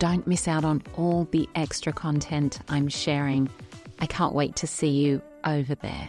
Don't 0.00 0.26
miss 0.26 0.48
out 0.48 0.64
on 0.64 0.82
all 0.96 1.28
the 1.30 1.46
extra 1.54 1.92
content 1.92 2.58
I'm 2.70 2.88
sharing. 2.88 3.50
I 3.98 4.06
can't 4.06 4.32
wait 4.32 4.56
to 4.56 4.66
see 4.66 4.88
you 4.88 5.20
over 5.44 5.74
there. 5.74 6.08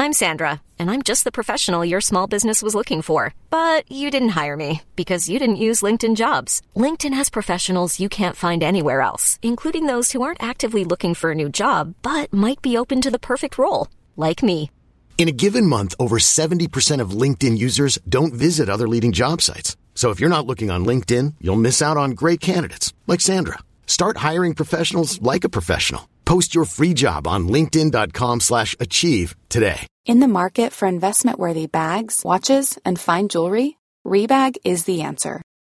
I'm 0.00 0.12
Sandra, 0.12 0.60
and 0.80 0.90
I'm 0.90 1.02
just 1.02 1.22
the 1.22 1.30
professional 1.30 1.84
your 1.84 2.00
small 2.00 2.26
business 2.26 2.60
was 2.60 2.74
looking 2.74 3.02
for. 3.02 3.36
But 3.50 3.84
you 3.88 4.10
didn't 4.10 4.30
hire 4.40 4.56
me 4.56 4.82
because 4.96 5.28
you 5.28 5.38
didn't 5.38 5.64
use 5.68 5.80
LinkedIn 5.80 6.16
jobs. 6.16 6.60
LinkedIn 6.74 7.14
has 7.14 7.30
professionals 7.30 8.00
you 8.00 8.08
can't 8.08 8.34
find 8.34 8.64
anywhere 8.64 9.00
else, 9.00 9.38
including 9.42 9.86
those 9.86 10.10
who 10.10 10.22
aren't 10.22 10.42
actively 10.42 10.84
looking 10.84 11.14
for 11.14 11.30
a 11.30 11.36
new 11.36 11.48
job 11.48 11.94
but 12.02 12.32
might 12.32 12.60
be 12.62 12.76
open 12.76 13.00
to 13.00 13.12
the 13.12 13.26
perfect 13.30 13.58
role, 13.58 13.86
like 14.16 14.42
me. 14.42 14.72
In 15.22 15.28
a 15.28 15.30
given 15.30 15.66
month, 15.66 15.94
over 16.00 16.18
70% 16.18 17.00
of 17.00 17.10
LinkedIn 17.12 17.56
users 17.56 17.96
don't 18.08 18.34
visit 18.34 18.68
other 18.68 18.88
leading 18.88 19.12
job 19.12 19.40
sites. 19.40 19.76
So 19.94 20.10
if 20.10 20.18
you're 20.18 20.36
not 20.36 20.46
looking 20.46 20.68
on 20.68 20.84
LinkedIn, 20.84 21.34
you'll 21.40 21.54
miss 21.54 21.80
out 21.80 21.96
on 21.96 22.10
great 22.10 22.40
candidates 22.40 22.92
like 23.06 23.20
Sandra. 23.20 23.58
Start 23.86 24.16
hiring 24.16 24.52
professionals 24.52 25.22
like 25.22 25.44
a 25.44 25.48
professional. 25.48 26.08
Post 26.24 26.56
your 26.56 26.64
free 26.64 26.92
job 26.92 27.28
on 27.28 27.46
linkedin.com/achieve 27.46 29.36
today. 29.48 29.86
In 30.06 30.18
the 30.18 30.26
market 30.26 30.72
for 30.72 30.88
investment-worthy 30.88 31.68
bags, 31.68 32.22
watches, 32.24 32.76
and 32.84 32.98
fine 32.98 33.28
jewelry, 33.28 33.76
Rebag 34.04 34.56
is 34.64 34.86
the 34.86 35.02
answer. 35.02 35.41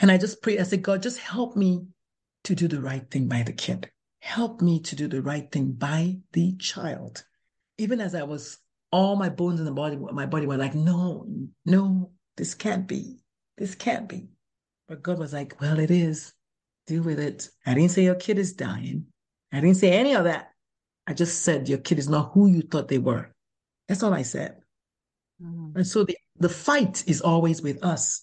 And 0.00 0.10
I 0.10 0.18
just 0.18 0.42
pray, 0.42 0.58
I 0.58 0.62
said, 0.62 0.82
God, 0.82 1.02
just 1.02 1.18
help 1.18 1.56
me 1.56 1.86
to 2.44 2.54
do 2.54 2.68
the 2.68 2.80
right 2.80 3.08
thing 3.10 3.28
by 3.28 3.42
the 3.42 3.52
kid. 3.52 3.90
Help 4.20 4.60
me 4.60 4.80
to 4.80 4.96
do 4.96 5.08
the 5.08 5.22
right 5.22 5.50
thing 5.50 5.72
by 5.72 6.16
the 6.32 6.56
child. 6.56 7.24
Even 7.78 8.00
as 8.00 8.14
I 8.14 8.22
was, 8.22 8.58
all 8.92 9.16
my 9.16 9.28
bones 9.28 9.60
in 9.60 9.66
the 9.66 9.72
body, 9.72 9.96
my 9.96 10.26
body 10.26 10.46
were 10.46 10.56
like, 10.56 10.74
no, 10.74 11.26
no, 11.64 12.10
this 12.36 12.54
can't 12.54 12.86
be. 12.86 13.16
This 13.56 13.74
can't 13.74 14.08
be. 14.08 14.28
But 14.88 15.02
God 15.02 15.18
was 15.18 15.32
like, 15.32 15.60
well, 15.60 15.78
it 15.78 15.90
is. 15.90 16.32
Deal 16.86 17.02
with 17.02 17.18
it. 17.18 17.48
I 17.66 17.74
didn't 17.74 17.90
say 17.90 18.04
your 18.04 18.14
kid 18.14 18.38
is 18.38 18.52
dying. 18.52 19.06
I 19.52 19.60
didn't 19.60 19.76
say 19.76 19.92
any 19.92 20.14
of 20.14 20.24
that. 20.24 20.50
I 21.06 21.14
just 21.14 21.42
said 21.42 21.68
your 21.68 21.78
kid 21.78 21.98
is 21.98 22.08
not 22.08 22.32
who 22.32 22.46
you 22.46 22.62
thought 22.62 22.88
they 22.88 22.98
were. 22.98 23.32
That's 23.88 24.02
all 24.02 24.14
I 24.14 24.22
said. 24.22 24.56
Mm. 25.42 25.76
And 25.76 25.86
so 25.86 26.04
the, 26.04 26.16
the 26.38 26.48
fight 26.48 27.04
is 27.06 27.20
always 27.20 27.62
with 27.62 27.84
us. 27.84 28.22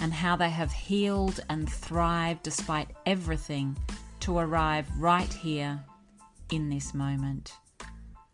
and 0.00 0.12
how 0.12 0.36
they 0.36 0.50
have 0.50 0.72
healed 0.72 1.40
and 1.48 1.70
thrived 1.70 2.42
despite 2.42 2.88
everything 3.06 3.76
to 4.20 4.38
arrive 4.38 4.86
right 4.98 5.32
here 5.32 5.80
in 6.50 6.70
this 6.70 6.94
moment. 6.94 7.52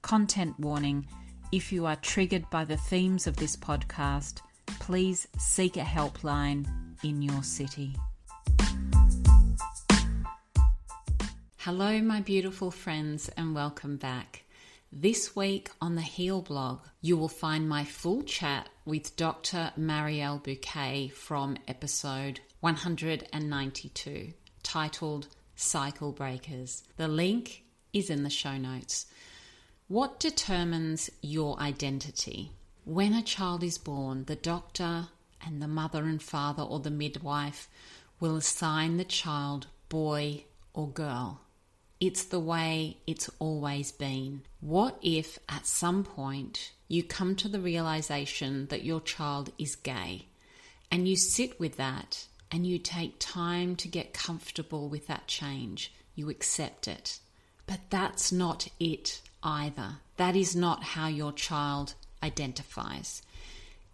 Content 0.02 0.58
warning 0.58 1.06
if 1.52 1.72
you 1.72 1.86
are 1.86 1.96
triggered 1.96 2.48
by 2.50 2.64
the 2.64 2.76
themes 2.76 3.26
of 3.26 3.36
this 3.36 3.56
podcast, 3.56 4.40
please 4.80 5.26
seek 5.38 5.76
a 5.76 5.80
helpline 5.80 6.66
in 7.02 7.22
your 7.22 7.42
city. 7.42 7.94
Hello, 11.58 12.00
my 12.02 12.20
beautiful 12.20 12.70
friends, 12.70 13.30
and 13.36 13.54
welcome 13.54 13.96
back. 13.96 14.43
This 14.96 15.34
week 15.34 15.70
on 15.80 15.96
the 15.96 16.02
Heal 16.02 16.40
blog, 16.40 16.84
you 17.00 17.16
will 17.16 17.28
find 17.28 17.68
my 17.68 17.82
full 17.82 18.22
chat 18.22 18.68
with 18.84 19.16
Dr. 19.16 19.72
Mariel 19.76 20.38
Buqué 20.38 21.10
from 21.10 21.56
episode 21.66 22.38
192, 22.60 24.32
titled 24.62 25.26
Cycle 25.56 26.12
Breakers. 26.12 26.84
The 26.96 27.08
link 27.08 27.64
is 27.92 28.08
in 28.08 28.22
the 28.22 28.30
show 28.30 28.56
notes. 28.56 29.06
What 29.88 30.20
determines 30.20 31.10
your 31.20 31.58
identity? 31.58 32.52
When 32.84 33.14
a 33.14 33.22
child 33.22 33.64
is 33.64 33.78
born, 33.78 34.26
the 34.26 34.36
doctor 34.36 35.08
and 35.44 35.60
the 35.60 35.66
mother 35.66 36.04
and 36.04 36.22
father 36.22 36.62
or 36.62 36.78
the 36.78 36.92
midwife 36.92 37.68
will 38.20 38.36
assign 38.36 38.98
the 38.98 39.04
child 39.04 39.66
boy 39.88 40.44
or 40.72 40.88
girl. 40.88 41.40
It's 42.06 42.24
the 42.24 42.38
way 42.38 42.98
it's 43.06 43.30
always 43.38 43.90
been. 43.90 44.42
What 44.60 44.98
if 45.00 45.38
at 45.48 45.66
some 45.66 46.04
point 46.04 46.72
you 46.86 47.02
come 47.02 47.34
to 47.36 47.48
the 47.48 47.60
realization 47.60 48.66
that 48.66 48.84
your 48.84 49.00
child 49.00 49.50
is 49.56 49.74
gay 49.74 50.26
and 50.90 51.08
you 51.08 51.16
sit 51.16 51.58
with 51.58 51.78
that 51.78 52.26
and 52.50 52.66
you 52.66 52.78
take 52.78 53.14
time 53.20 53.74
to 53.76 53.88
get 53.88 54.12
comfortable 54.12 54.90
with 54.90 55.06
that 55.06 55.28
change? 55.28 55.94
You 56.14 56.28
accept 56.28 56.88
it. 56.88 57.20
But 57.66 57.80
that's 57.88 58.30
not 58.30 58.68
it 58.78 59.22
either. 59.42 60.00
That 60.18 60.36
is 60.36 60.54
not 60.54 60.82
how 60.82 61.06
your 61.06 61.32
child 61.32 61.94
identifies. 62.22 63.22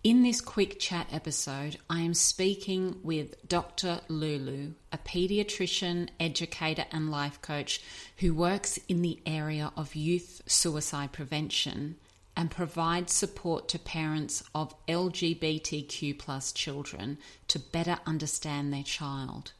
In 0.02 0.22
this 0.22 0.40
quick 0.40 0.80
chat 0.80 1.08
episode, 1.12 1.76
I 1.90 2.00
am 2.00 2.14
speaking 2.14 3.00
with 3.02 3.46
Dr. 3.46 4.00
Lu 4.08 4.38
Lu, 4.38 4.74
a 4.90 4.96
pediatrician, 4.96 6.08
educator, 6.18 6.86
and 6.90 7.10
life 7.10 7.42
coach 7.42 7.82
who 8.16 8.32
works 8.32 8.78
in 8.88 9.02
the 9.02 9.20
area 9.26 9.70
of 9.76 9.94
youth 9.94 10.40
suicide 10.46 11.12
prevention 11.12 11.96
and 12.34 12.50
provides 12.50 13.12
support 13.12 13.68
to 13.68 13.78
parents 13.78 14.42
of 14.54 14.74
LGBTQ 14.86 16.54
children 16.54 17.18
to 17.48 17.58
better 17.58 17.98
understand 18.06 18.72
their 18.72 18.82
child. 18.82 19.52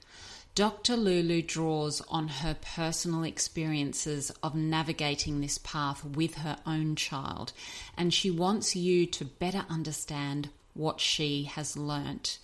Dr. 0.56 0.96
Lu 0.96 1.22
Lu 1.22 1.42
draws 1.42 2.00
on 2.08 2.26
her 2.26 2.56
personal 2.60 3.22
experiences 3.22 4.32
of 4.42 4.54
navigating 4.54 5.40
this 5.40 5.58
path 5.58 6.04
with 6.04 6.34
her 6.36 6.58
own 6.66 6.96
child, 6.96 7.52
and 7.96 8.12
she 8.12 8.30
wants 8.30 8.74
you 8.74 9.06
to 9.06 9.24
better 9.24 9.64
understand 9.70 10.50
what 10.74 11.00
she 11.00 11.44
has 11.44 11.76
learnt. 11.76 12.38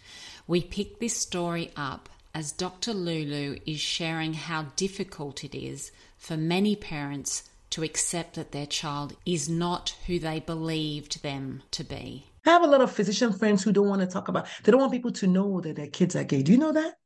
We 0.46 0.62
pick 0.62 1.00
this 1.00 1.16
story 1.16 1.72
up 1.76 2.08
as 2.32 2.52
Dr. 2.52 2.92
Lu 2.92 3.24
Lu 3.24 3.56
is 3.66 3.80
sharing 3.80 4.34
how 4.34 4.66
difficult 4.76 5.42
it 5.42 5.54
is 5.54 5.90
for 6.16 6.36
many 6.36 6.76
parents 6.76 7.42
to 7.70 7.82
accept 7.82 8.34
that 8.34 8.52
their 8.52 8.66
child 8.66 9.16
is 9.26 9.48
not 9.48 9.96
who 10.06 10.20
they 10.20 10.38
believed 10.38 11.22
them 11.22 11.62
to 11.72 11.82
be. 11.82 12.26
I 12.46 12.50
have 12.50 12.62
a 12.62 12.68
lot 12.68 12.80
of 12.80 12.92
physician 12.92 13.32
friends 13.32 13.64
who 13.64 13.72
don't 13.72 13.88
want 13.88 14.02
to 14.02 14.06
talk 14.06 14.28
about, 14.28 14.46
they 14.62 14.70
don't 14.70 14.80
want 14.80 14.92
people 14.92 15.12
to 15.12 15.26
know 15.26 15.60
that 15.60 15.74
their 15.74 15.88
kids 15.88 16.14
are 16.14 16.22
gay. 16.22 16.42
Do 16.42 16.52
you 16.52 16.58
know 16.58 16.72
that? 16.72 16.98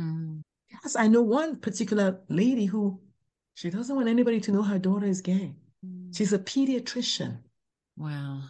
Mm. 0.00 0.42
Yes, 0.70 0.96
I 0.96 1.08
know 1.08 1.22
one 1.22 1.56
particular 1.56 2.20
lady 2.28 2.66
who 2.66 3.00
she 3.54 3.70
doesn't 3.70 3.94
want 3.94 4.08
anybody 4.08 4.40
to 4.40 4.52
know 4.52 4.62
her 4.62 4.78
daughter 4.78 5.06
is 5.06 5.20
gay. 5.20 5.54
Mm. 5.84 6.16
She's 6.16 6.32
a 6.32 6.38
pediatrician. 6.38 7.38
Wow. 7.96 8.42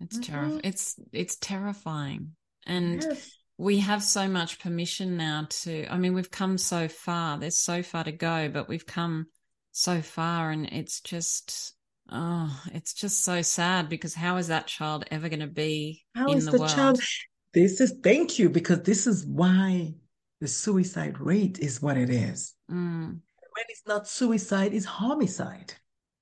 It's 0.00 0.18
mm-hmm. 0.18 0.32
terrifying. 0.32 0.60
It's 0.64 1.00
it's 1.12 1.36
terrifying. 1.36 2.32
And 2.66 3.02
yes. 3.02 3.30
we 3.56 3.80
have 3.80 4.02
so 4.02 4.28
much 4.28 4.58
permission 4.60 5.16
now 5.16 5.46
to 5.48 5.86
I 5.92 5.98
mean, 5.98 6.14
we've 6.14 6.30
come 6.30 6.58
so 6.58 6.88
far. 6.88 7.38
There's 7.38 7.58
so 7.58 7.82
far 7.82 8.04
to 8.04 8.12
go, 8.12 8.48
but 8.48 8.68
we've 8.68 8.86
come 8.86 9.26
so 9.72 10.00
far 10.00 10.50
and 10.50 10.66
it's 10.66 11.00
just 11.00 11.74
oh, 12.10 12.62
it's 12.72 12.94
just 12.94 13.22
so 13.22 13.42
sad 13.42 13.88
because 13.88 14.14
how 14.14 14.36
is 14.36 14.48
that 14.48 14.66
child 14.66 15.04
ever 15.10 15.28
going 15.28 15.40
to 15.40 15.46
be 15.46 16.04
how 16.14 16.28
in 16.28 16.44
the, 16.44 16.52
the 16.52 16.58
world? 16.58 16.70
Child? 16.70 17.00
This 17.54 17.80
is 17.80 17.94
thank 18.02 18.38
you 18.38 18.50
because 18.50 18.82
this 18.82 19.06
is 19.06 19.24
why 19.26 19.94
the 20.40 20.48
suicide 20.48 21.20
rate 21.20 21.58
is 21.58 21.82
what 21.82 21.96
it 21.96 22.10
is. 22.10 22.54
Mm. 22.70 23.10
When 23.10 23.64
it's 23.68 23.86
not 23.86 24.06
suicide, 24.06 24.72
it's 24.72 24.84
homicide. 24.84 25.74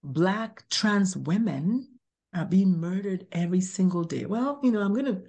Black 0.02 0.64
trans 0.70 1.16
women 1.16 1.88
are 2.34 2.44
being 2.44 2.78
murdered 2.78 3.26
every 3.32 3.60
single 3.60 4.04
day. 4.04 4.24
Well, 4.24 4.60
you 4.62 4.70
know, 4.70 4.80
I'm 4.80 4.94
going 4.94 5.06
to 5.06 5.22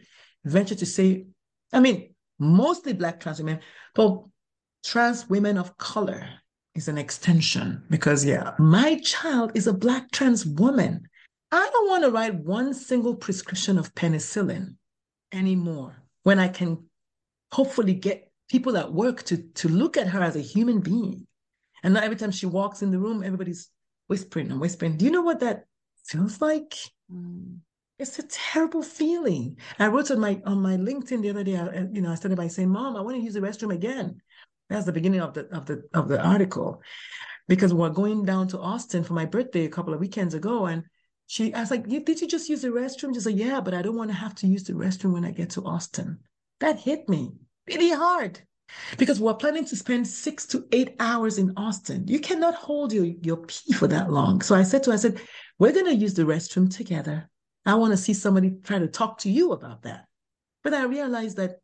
venture 0.46 0.76
to 0.76 0.86
say, 0.86 1.26
I 1.74 1.80
mean, 1.80 2.14
mostly 2.40 2.94
Black 2.94 3.20
trans 3.20 3.40
women, 3.40 3.60
but 3.96 4.24
trans 4.86 5.28
women 5.30 5.58
of 5.58 5.78
color 5.78 6.28
is 6.76 6.88
an 6.88 6.98
extension 6.98 7.84
because, 7.90 8.24
yeah, 8.24 8.52
my 8.60 9.00
child 9.00 9.52
is 9.56 9.68
a 9.68 9.74
Black 9.74 10.12
trans 10.12 10.46
woman. 10.46 11.02
I 11.52 11.70
don't 11.72 11.90
want 11.90 12.04
to 12.04 12.12
write 12.12 12.36
one 12.36 12.74
single 12.74 13.16
prescription 13.16 13.78
of 13.78 13.94
penicillin 13.96 14.76
anymore 15.34 16.04
when 16.24 16.40
I 16.40 16.48
can 16.48 16.86
hopefully 17.52 17.94
get 17.94 18.27
people 18.50 18.78
at 18.78 18.94
work 18.94 19.24
to 19.24 19.38
to 19.38 19.68
look 19.68 19.98
at 19.98 20.08
her 20.08 20.22
as 20.22 20.36
a 20.36 20.42
human 20.42 20.80
being. 20.80 21.28
And 21.84 21.94
not 21.94 22.04
every 22.04 22.18
time 22.18 22.32
she 22.32 22.46
walks 22.46 22.82
in 22.82 22.92
the 22.92 23.00
room, 23.00 23.24
everybody's 23.24 23.70
whispering 24.08 24.52
and 24.52 24.60
whispering. 24.60 24.98
Do 24.98 25.06
you 25.06 25.12
know 25.12 25.22
what 25.22 25.42
that 25.42 25.66
feels 26.06 26.42
like? 26.42 26.76
Mm. 27.14 27.60
It's 28.00 28.20
a 28.20 28.24
terrible 28.24 28.84
feeling. 28.84 29.58
I 29.80 29.88
wrote 29.88 30.12
on 30.12 30.20
my 30.20 30.42
on 30.46 30.62
my 30.62 30.78
LinkedIn 30.78 31.22
the 31.22 31.30
other 31.32 31.44
day. 31.44 31.58
I, 31.58 31.88
you 31.92 32.02
know, 32.02 32.12
I 32.12 32.16
started 32.16 32.38
by 32.38 32.48
saying, 32.48 32.70
"Mom, 32.70 32.96
I 32.96 33.02
want 33.02 33.18
to 33.18 33.24
use 33.24 33.34
the 33.34 33.40
restroom 33.42 33.74
again." 33.74 34.22
That's 34.70 34.86
the 34.86 34.92
beginning 34.92 35.22
of 35.22 35.34
the 35.34 35.48
of 35.56 35.66
the 35.66 35.84
of 35.94 36.08
the 36.08 36.22
article, 36.22 36.82
because 37.48 37.74
we're 37.74 37.90
going 37.90 38.24
down 38.24 38.50
to 38.50 38.60
Austin 38.60 39.04
for 39.04 39.14
my 39.14 39.26
birthday 39.26 39.66
a 39.66 39.70
couple 39.70 39.94
of 39.94 40.00
weekends 40.00 40.36
ago, 40.36 40.68
and 40.68 40.84
she, 41.26 41.54
I 41.54 41.62
was 41.62 41.72
like, 41.72 41.88
"Did 41.88 42.22
you 42.22 42.28
just 42.28 42.50
use 42.50 42.62
the 42.62 42.68
restroom?" 42.70 43.16
She 43.16 43.22
said, 43.22 43.34
"Yeah, 43.34 43.62
but 43.62 43.74
I 43.74 43.82
don't 43.82 43.98
want 43.98 44.12
to 44.12 44.18
have 44.18 44.36
to 44.36 44.48
use 44.48 44.64
the 44.64 44.74
restroom 44.74 45.14
when 45.14 45.26
I 45.26 45.32
get 45.32 45.50
to 45.52 45.66
Austin." 45.66 46.20
That 46.60 46.80
hit 46.80 47.10
me 47.10 47.34
really 47.68 47.92
hard 47.92 48.40
because 48.98 49.20
we're 49.20 49.34
planning 49.34 49.66
to 49.66 49.76
spend 49.76 50.08
six 50.08 50.46
to 50.48 50.66
eight 50.72 50.96
hours 51.00 51.38
in 51.38 51.54
Austin. 51.58 52.08
You 52.08 52.20
cannot 52.20 52.56
hold 52.56 52.94
your, 52.94 53.06
your 53.06 53.38
pee 53.38 53.74
for 53.74 53.88
that 53.88 54.12
long. 54.12 54.42
So 54.42 54.56
I 54.56 54.64
said 54.64 54.84
to 54.84 54.92
her, 54.92 54.96
I 54.96 55.00
said, 55.00 55.22
we're 55.60 55.74
going 55.74 55.86
to 55.86 55.96
use 55.96 56.14
the 56.14 56.24
restroom 56.24 56.74
together. 56.74 57.30
I 57.66 57.76
want 57.76 57.92
to 57.92 57.98
see 57.98 58.14
somebody 58.14 58.56
try 58.64 58.80
to 58.80 58.88
talk 58.88 59.20
to 59.20 59.30
you 59.30 59.52
about 59.52 59.84
that. 59.84 60.06
But 60.64 60.74
I 60.74 60.86
realized 60.86 61.38
that 61.38 61.60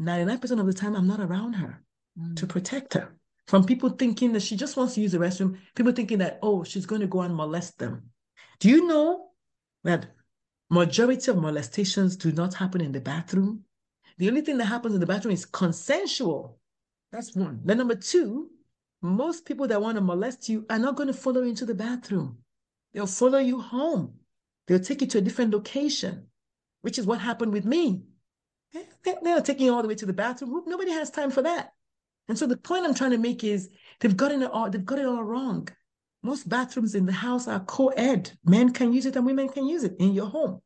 99% 0.00 0.60
of 0.60 0.66
the 0.66 0.72
time, 0.72 0.94
I'm 0.94 1.06
not 1.06 1.20
around 1.20 1.54
her 1.54 1.82
mm. 2.18 2.36
to 2.36 2.46
protect 2.46 2.94
her 2.94 3.16
from 3.46 3.64
people 3.64 3.90
thinking 3.90 4.32
that 4.32 4.42
she 4.42 4.56
just 4.56 4.76
wants 4.76 4.94
to 4.94 5.00
use 5.00 5.12
the 5.12 5.18
restroom, 5.18 5.58
people 5.74 5.92
thinking 5.92 6.18
that, 6.18 6.38
oh, 6.42 6.64
she's 6.64 6.86
going 6.86 7.00
to 7.00 7.06
go 7.06 7.20
and 7.20 7.34
molest 7.34 7.78
them. 7.78 8.10
Do 8.58 8.68
you 8.68 8.86
know 8.86 9.28
that 9.84 10.06
majority 10.68 11.30
of 11.30 11.36
molestations 11.36 12.16
do 12.16 12.32
not 12.32 12.54
happen 12.54 12.80
in 12.80 12.92
the 12.92 13.00
bathroom? 13.00 13.62
The 14.18 14.28
only 14.28 14.40
thing 14.40 14.58
that 14.58 14.64
happens 14.64 14.94
in 14.94 15.00
the 15.00 15.06
bathroom 15.06 15.34
is 15.34 15.44
consensual. 15.44 16.58
That's 17.12 17.36
one. 17.36 17.60
Then 17.64 17.78
number 17.78 17.94
two, 17.94 18.50
most 19.02 19.44
people 19.44 19.68
that 19.68 19.80
want 19.80 19.96
to 19.96 20.00
molest 20.00 20.48
you 20.48 20.64
are 20.70 20.78
not 20.78 20.96
going 20.96 21.08
to 21.08 21.12
follow 21.12 21.42
you 21.42 21.50
into 21.50 21.66
the 21.66 21.74
bathroom. 21.74 22.38
They'll 22.94 23.06
follow 23.06 23.38
you 23.38 23.60
home. 23.60 24.14
They'll 24.66 24.80
take 24.80 25.02
you 25.02 25.06
to 25.08 25.18
a 25.18 25.20
different 25.20 25.52
location, 25.52 26.26
which 26.80 26.98
is 26.98 27.06
what 27.06 27.20
happened 27.20 27.52
with 27.52 27.64
me. 27.64 28.02
They're 29.04 29.40
taking 29.42 29.66
you 29.66 29.74
all 29.74 29.82
the 29.82 29.88
way 29.88 29.94
to 29.94 30.06
the 30.06 30.12
bathroom. 30.12 30.62
Nobody 30.66 30.90
has 30.90 31.10
time 31.10 31.30
for 31.30 31.42
that. 31.42 31.72
And 32.28 32.36
so 32.36 32.46
the 32.46 32.56
point 32.56 32.84
I'm 32.84 32.94
trying 32.94 33.12
to 33.12 33.18
make 33.18 33.44
is 33.44 33.68
they've 34.00 34.16
gotten 34.16 34.42
it 34.42 34.50
all, 34.50 34.68
they've 34.68 34.84
got 34.84 34.98
it 34.98 35.06
all 35.06 35.22
wrong. 35.22 35.68
Most 36.22 36.48
bathrooms 36.48 36.94
in 36.96 37.06
the 37.06 37.12
house 37.12 37.46
are 37.46 37.60
co-ed. 37.60 38.32
Men 38.44 38.72
can 38.72 38.92
use 38.92 39.06
it 39.06 39.14
and 39.14 39.24
women 39.24 39.48
can 39.48 39.66
use 39.66 39.84
it 39.84 39.94
in 40.00 40.12
your 40.12 40.26
home. 40.26 40.60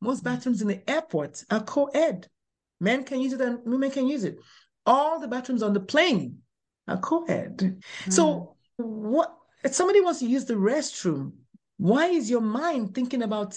Most 0.00 0.24
bathrooms 0.24 0.62
in 0.62 0.68
the 0.68 0.88
airport 0.88 1.44
are 1.50 1.62
co-ed. 1.62 2.28
Men 2.82 3.04
can 3.04 3.20
use 3.20 3.32
it 3.32 3.40
and 3.40 3.60
women 3.64 3.92
can 3.92 4.08
use 4.08 4.24
it. 4.24 4.38
All 4.84 5.20
the 5.20 5.28
bathrooms 5.28 5.62
on 5.62 5.72
the 5.72 5.80
plane 5.80 6.38
are 6.88 6.98
co-ed. 6.98 7.58
Mm. 7.58 8.12
So 8.12 8.56
what 8.76 9.32
if 9.62 9.72
somebody 9.72 10.00
wants 10.00 10.18
to 10.18 10.26
use 10.26 10.44
the 10.44 10.54
restroom, 10.54 11.32
why 11.76 12.06
is 12.06 12.28
your 12.28 12.40
mind 12.40 12.92
thinking 12.92 13.22
about 13.22 13.56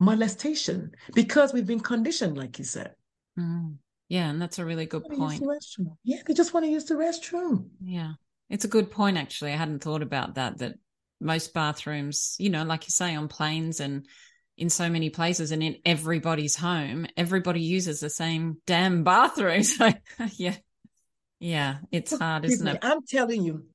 molestation? 0.00 0.92
Because 1.14 1.52
we've 1.52 1.66
been 1.66 1.80
conditioned, 1.80 2.38
like 2.38 2.58
you 2.58 2.64
said. 2.64 2.94
Mm. 3.38 3.76
Yeah, 4.08 4.30
and 4.30 4.40
that's 4.40 4.58
a 4.58 4.64
really 4.64 4.86
good 4.86 5.04
point. 5.04 5.40
The 5.40 5.86
yeah, 6.04 6.22
they 6.26 6.32
just 6.32 6.54
want 6.54 6.64
to 6.64 6.72
use 6.72 6.86
the 6.86 6.94
restroom. 6.94 7.68
Yeah. 7.84 8.12
It's 8.48 8.64
a 8.64 8.68
good 8.68 8.90
point 8.90 9.18
actually. 9.18 9.52
I 9.52 9.56
hadn't 9.56 9.82
thought 9.82 10.02
about 10.02 10.36
that 10.36 10.58
that 10.58 10.74
most 11.20 11.52
bathrooms, 11.52 12.36
you 12.38 12.48
know, 12.48 12.64
like 12.64 12.84
you 12.84 12.90
say 12.90 13.14
on 13.14 13.28
planes 13.28 13.80
and 13.80 14.06
in 14.62 14.70
so 14.70 14.88
many 14.88 15.10
places 15.10 15.50
and 15.50 15.60
in 15.60 15.76
everybody's 15.84 16.54
home, 16.54 17.04
everybody 17.16 17.60
uses 17.60 17.98
the 17.98 18.08
same 18.08 18.58
damn 18.64 19.02
bathroom. 19.02 19.62
So 19.72 19.92
yeah. 20.36 20.54
Yeah, 21.40 21.78
it's 21.90 22.16
hard, 22.16 22.44
isn't 22.44 22.68
it? 22.68 22.78
I'm 22.82 23.04
telling 23.04 23.42
you, 23.42 23.66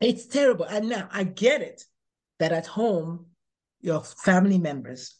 it's 0.00 0.26
terrible. 0.26 0.66
And 0.66 0.90
now 0.90 1.08
I 1.10 1.24
get 1.24 1.62
it 1.62 1.82
that 2.38 2.52
at 2.52 2.66
home, 2.66 3.28
your 3.80 4.02
family 4.02 4.58
members, 4.58 5.14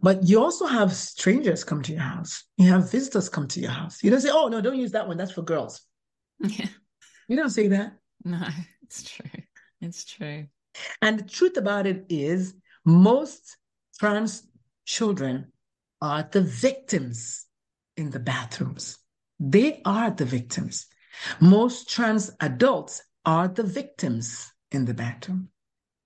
but 0.00 0.22
you 0.22 0.40
also 0.40 0.66
have 0.66 0.92
strangers 0.94 1.64
come 1.64 1.82
to 1.82 1.92
your 1.92 2.02
house. 2.02 2.44
You 2.56 2.68
have 2.68 2.92
visitors 2.92 3.28
come 3.28 3.48
to 3.48 3.60
your 3.60 3.72
house. 3.72 4.04
You 4.04 4.12
don't 4.12 4.20
say, 4.20 4.30
oh, 4.32 4.46
no, 4.46 4.60
don't 4.60 4.78
use 4.78 4.92
that 4.92 5.08
one. 5.08 5.16
That's 5.16 5.32
for 5.32 5.42
girls. 5.42 5.80
Yeah. 6.42 6.68
You 7.26 7.36
don't 7.36 7.50
say 7.50 7.68
that. 7.68 7.94
No, 8.24 8.46
it's 8.82 9.02
true. 9.02 9.42
It's 9.80 10.04
true. 10.04 10.46
And 11.02 11.18
the 11.18 11.24
truth 11.24 11.56
about 11.56 11.86
it 11.88 12.06
is, 12.08 12.54
most 12.84 13.56
trans 14.00 14.49
children 14.90 15.52
are 16.02 16.28
the 16.32 16.42
victims 16.42 17.46
in 17.96 18.10
the 18.10 18.18
bathrooms. 18.18 18.98
They 19.38 19.80
are 19.84 20.10
the 20.10 20.24
victims. 20.24 20.86
Most 21.40 21.88
trans 21.88 22.30
adults 22.40 23.02
are 23.24 23.46
the 23.46 23.62
victims 23.62 24.52
in 24.72 24.84
the 24.84 24.94
bathroom. 24.94 25.48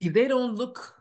If 0.01 0.13
they 0.13 0.29
don't 0.29 0.57
look 0.57 0.95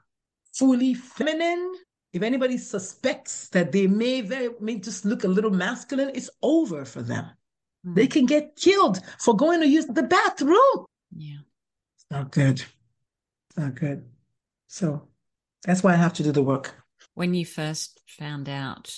fully 0.53 0.93
feminine, 0.93 1.73
if 2.13 2.21
anybody 2.21 2.57
suspects 2.57 3.49
that 3.49 3.71
they 3.71 3.87
may 3.87 4.21
very 4.21 4.49
may 4.61 4.79
just 4.79 5.03
look 5.03 5.23
a 5.23 5.27
little 5.35 5.51
masculine, 5.51 6.11
it's 6.13 6.29
over 6.41 6.85
for 6.85 7.01
them. 7.01 7.25
Mm. 7.85 7.95
They 7.95 8.07
can 8.07 8.25
get 8.25 8.55
killed 8.55 8.99
for 9.19 9.35
going 9.35 9.59
to 9.61 9.67
use 9.67 9.87
the 9.87 10.03
bathroom. 10.03 10.85
Yeah. 11.15 11.43
It's 11.95 12.05
not 12.09 12.31
good. 12.31 12.63
It's 13.49 13.57
not 13.57 13.75
good. 13.75 14.05
So 14.67 15.09
that's 15.65 15.83
why 15.83 15.93
I 15.93 15.97
have 15.97 16.13
to 16.13 16.23
do 16.23 16.31
the 16.31 16.43
work 16.43 16.82
when 17.15 17.33
you 17.33 17.45
first 17.45 18.01
found 18.07 18.49
out, 18.49 18.93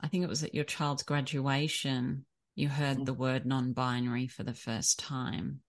I 0.00 0.08
think 0.08 0.24
it 0.24 0.28
was 0.30 0.44
at 0.44 0.54
your 0.54 0.64
child's 0.64 1.02
graduation, 1.02 2.24
you 2.54 2.68
heard 2.68 3.04
the 3.04 3.14
mm. 3.14 3.18
word 3.18 3.46
non-binary 3.46 4.28
for 4.28 4.42
the 4.42 4.54
first 4.54 4.98
time. 4.98 5.60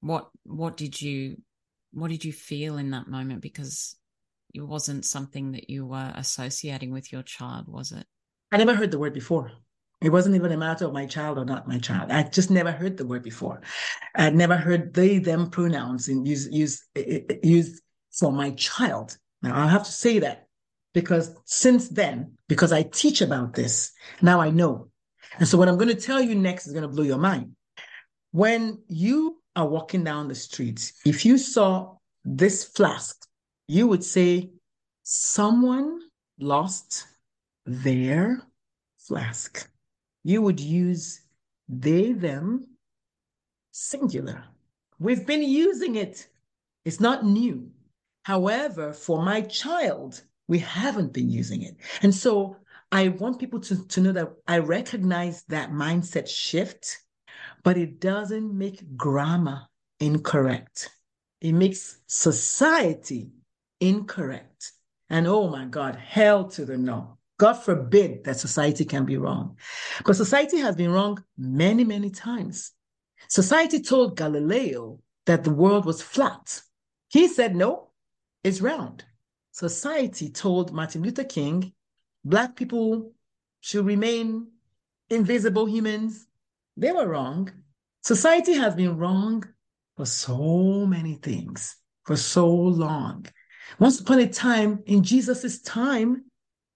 What 0.00 0.28
what 0.44 0.76
did 0.76 1.00
you 1.00 1.38
what 1.92 2.10
did 2.10 2.24
you 2.24 2.32
feel 2.32 2.76
in 2.76 2.90
that 2.90 3.08
moment? 3.08 3.40
Because 3.40 3.96
it 4.52 4.60
wasn't 4.60 5.04
something 5.04 5.52
that 5.52 5.70
you 5.70 5.86
were 5.86 6.12
associating 6.14 6.92
with 6.92 7.12
your 7.12 7.22
child, 7.22 7.66
was 7.68 7.92
it? 7.92 8.06
I 8.52 8.56
never 8.56 8.74
heard 8.74 8.90
the 8.90 8.98
word 8.98 9.14
before. 9.14 9.50
It 10.00 10.10
wasn't 10.10 10.34
even 10.34 10.52
a 10.52 10.56
matter 10.56 10.84
of 10.84 10.92
my 10.92 11.06
child 11.06 11.38
or 11.38 11.44
not 11.44 11.66
my 11.66 11.78
child. 11.78 12.10
I 12.10 12.24
just 12.24 12.50
never 12.50 12.70
heard 12.70 12.96
the 12.96 13.06
word 13.06 13.22
before. 13.22 13.62
I'd 14.14 14.34
never 14.34 14.56
heard 14.56 14.92
they, 14.92 15.18
them 15.18 15.48
pronouns 15.48 16.08
and 16.08 16.28
use, 16.28 16.46
use, 16.50 16.84
use 17.42 17.80
for 18.12 18.30
my 18.30 18.50
child. 18.50 19.16
Now 19.42 19.58
I 19.58 19.66
have 19.66 19.84
to 19.84 19.92
say 19.92 20.18
that 20.18 20.43
because 20.94 21.34
since 21.44 21.88
then, 21.88 22.32
because 22.48 22.72
I 22.72 22.84
teach 22.84 23.20
about 23.20 23.52
this, 23.52 23.92
now 24.22 24.40
I 24.40 24.50
know. 24.50 24.88
And 25.38 25.46
so 25.46 25.58
what 25.58 25.68
I'm 25.68 25.76
going 25.76 25.94
to 25.94 26.00
tell 26.00 26.22
you 26.22 26.34
next 26.34 26.66
is 26.66 26.72
going 26.72 26.88
to 26.88 26.88
blow 26.88 27.04
your 27.04 27.18
mind. 27.18 27.56
When 28.30 28.82
you 28.88 29.42
are 29.56 29.66
walking 29.66 30.04
down 30.04 30.28
the 30.28 30.34
street, 30.34 30.92
if 31.04 31.26
you 31.26 31.36
saw 31.36 31.96
this 32.24 32.64
flask, 32.64 33.26
you 33.68 33.86
would 33.88 34.04
say, 34.04 34.50
someone 35.02 36.00
lost 36.38 37.06
their 37.66 38.42
flask. 38.98 39.68
You 40.22 40.42
would 40.42 40.60
use 40.60 41.20
they, 41.68 42.12
them, 42.12 42.66
singular. 43.72 44.44
We've 44.98 45.26
been 45.26 45.42
using 45.42 45.96
it. 45.96 46.26
It's 46.84 47.00
not 47.00 47.24
new. 47.24 47.70
However, 48.22 48.92
for 48.92 49.22
my 49.22 49.42
child, 49.42 50.22
we 50.48 50.58
haven't 50.58 51.12
been 51.12 51.30
using 51.30 51.62
it. 51.62 51.76
And 52.02 52.14
so 52.14 52.56
I 52.92 53.08
want 53.08 53.38
people 53.38 53.60
to, 53.60 53.86
to 53.86 54.00
know 54.00 54.12
that 54.12 54.32
I 54.46 54.58
recognize 54.58 55.42
that 55.44 55.70
mindset 55.70 56.28
shift, 56.28 56.98
but 57.62 57.76
it 57.76 58.00
doesn't 58.00 58.56
make 58.56 58.96
grammar 58.96 59.62
incorrect. 60.00 60.90
It 61.40 61.52
makes 61.52 61.98
society 62.06 63.30
incorrect. 63.80 64.72
And 65.10 65.26
oh 65.26 65.48
my 65.48 65.64
God, 65.64 65.96
hell 65.96 66.48
to 66.50 66.64
the 66.64 66.78
no. 66.78 67.18
God 67.38 67.54
forbid 67.54 68.24
that 68.24 68.38
society 68.38 68.84
can 68.84 69.04
be 69.04 69.16
wrong. 69.16 69.58
But 70.06 70.16
society 70.16 70.58
has 70.58 70.76
been 70.76 70.92
wrong 70.92 71.22
many, 71.36 71.84
many 71.84 72.10
times. 72.10 72.72
Society 73.28 73.80
told 73.80 74.16
Galileo 74.16 75.00
that 75.26 75.42
the 75.42 75.50
world 75.50 75.84
was 75.84 76.00
flat. 76.00 76.62
He 77.08 77.26
said, 77.28 77.56
no, 77.56 77.90
it's 78.44 78.60
round. 78.60 79.04
Society 79.54 80.30
told 80.30 80.72
Martin 80.72 81.00
Luther 81.04 81.22
King, 81.22 81.72
Black 82.24 82.56
people 82.56 83.12
should 83.60 83.86
remain 83.86 84.48
invisible 85.10 85.66
humans. 85.66 86.26
They 86.76 86.90
were 86.90 87.06
wrong. 87.06 87.52
Society 88.02 88.54
has 88.54 88.74
been 88.74 88.98
wrong 88.98 89.44
for 89.96 90.06
so 90.06 90.84
many 90.86 91.14
things, 91.14 91.76
for 92.02 92.16
so 92.16 92.48
long. 92.48 93.26
Once 93.78 94.00
upon 94.00 94.18
a 94.18 94.28
time, 94.28 94.82
in 94.86 95.04
Jesus' 95.04 95.62
time, 95.62 96.24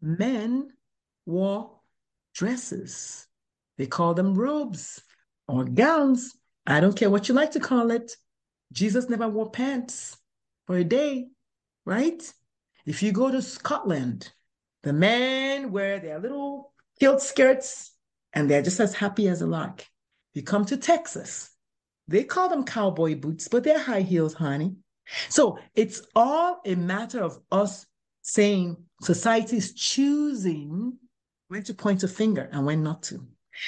men 0.00 0.68
wore 1.26 1.80
dresses. 2.32 3.26
They 3.76 3.86
call 3.86 4.14
them 4.14 4.36
robes 4.36 5.02
or 5.48 5.64
gowns. 5.64 6.32
I 6.64 6.78
don't 6.78 6.96
care 6.96 7.10
what 7.10 7.28
you 7.28 7.34
like 7.34 7.50
to 7.52 7.60
call 7.60 7.90
it. 7.90 8.12
Jesus 8.70 9.08
never 9.08 9.28
wore 9.28 9.50
pants 9.50 10.16
for 10.68 10.76
a 10.76 10.84
day, 10.84 11.26
right? 11.84 12.22
If 12.88 13.02
you 13.02 13.12
go 13.12 13.30
to 13.30 13.42
Scotland, 13.42 14.32
the 14.82 14.94
men 14.94 15.72
wear 15.72 16.00
their 16.00 16.18
little 16.18 16.72
kilt 16.98 17.20
skirts 17.20 17.92
and 18.32 18.48
they're 18.48 18.62
just 18.62 18.80
as 18.80 18.94
happy 18.94 19.28
as 19.28 19.42
a 19.42 19.46
lark. 19.46 19.86
You 20.32 20.42
come 20.42 20.64
to 20.64 20.76
Texas, 20.78 21.50
they 22.06 22.24
call 22.24 22.48
them 22.48 22.64
cowboy 22.64 23.16
boots, 23.16 23.46
but 23.46 23.62
they're 23.62 23.78
high 23.78 24.00
heels, 24.00 24.32
honey. 24.32 24.76
So 25.28 25.58
it's 25.74 26.00
all 26.16 26.62
a 26.64 26.76
matter 26.76 27.22
of 27.22 27.38
us 27.52 27.84
saying 28.22 28.78
society 29.02 29.58
is 29.58 29.74
choosing 29.74 30.96
when 31.48 31.64
to 31.64 31.74
point 31.74 32.04
a 32.04 32.08
finger 32.08 32.48
and 32.50 32.64
when 32.64 32.82
not 32.82 33.02
to. 33.02 33.20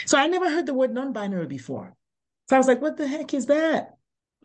So 0.06 0.16
I 0.16 0.28
never 0.28 0.48
heard 0.48 0.64
the 0.64 0.72
word 0.72 0.94
non 0.94 1.12
binary 1.12 1.46
before. 1.46 1.94
So 2.48 2.56
I 2.56 2.58
was 2.58 2.68
like, 2.68 2.80
what 2.80 2.96
the 2.96 3.06
heck 3.06 3.34
is 3.34 3.44
that? 3.46 3.98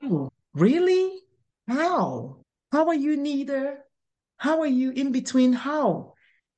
Oh, 0.04 0.34
really? 0.54 1.22
How? 1.66 2.40
How 2.74 2.88
are 2.90 2.94
you 2.94 3.16
neither? 3.16 3.85
How 4.38 4.62
are 4.62 4.68
you 4.68 4.92
in 4.92 5.12
between? 5.12 5.54
How? 5.54 6.14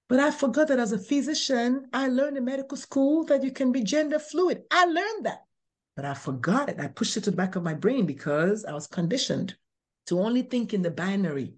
But 0.10 0.20
I 0.20 0.32
forgot 0.32 0.70
that 0.70 0.80
as 0.80 0.94
a 0.94 0.98
physician, 0.98 1.88
I 1.92 2.08
learned 2.08 2.38
in 2.38 2.46
medical 2.46 2.78
school 2.78 3.26
that 3.26 3.44
you 3.44 3.52
can 3.52 3.72
be 3.72 3.84
gender 3.84 4.20
fluid. 4.20 4.64
I 4.72 4.86
learned 4.86 5.26
that, 5.26 5.42
but 5.96 6.06
I 6.06 6.14
forgot 6.14 6.70
it. 6.70 6.80
I 6.80 6.88
pushed 6.88 7.18
it 7.18 7.24
to 7.26 7.32
the 7.32 7.38
back 7.38 7.56
of 7.56 7.64
my 7.64 7.74
brain 7.74 8.06
because 8.06 8.64
I 8.64 8.74
was 8.74 8.88
conditioned 8.88 9.56
to 10.08 10.20
only 10.20 10.44
think 10.44 10.74
in 10.74 10.82
the 10.82 10.92
binary. 10.92 11.56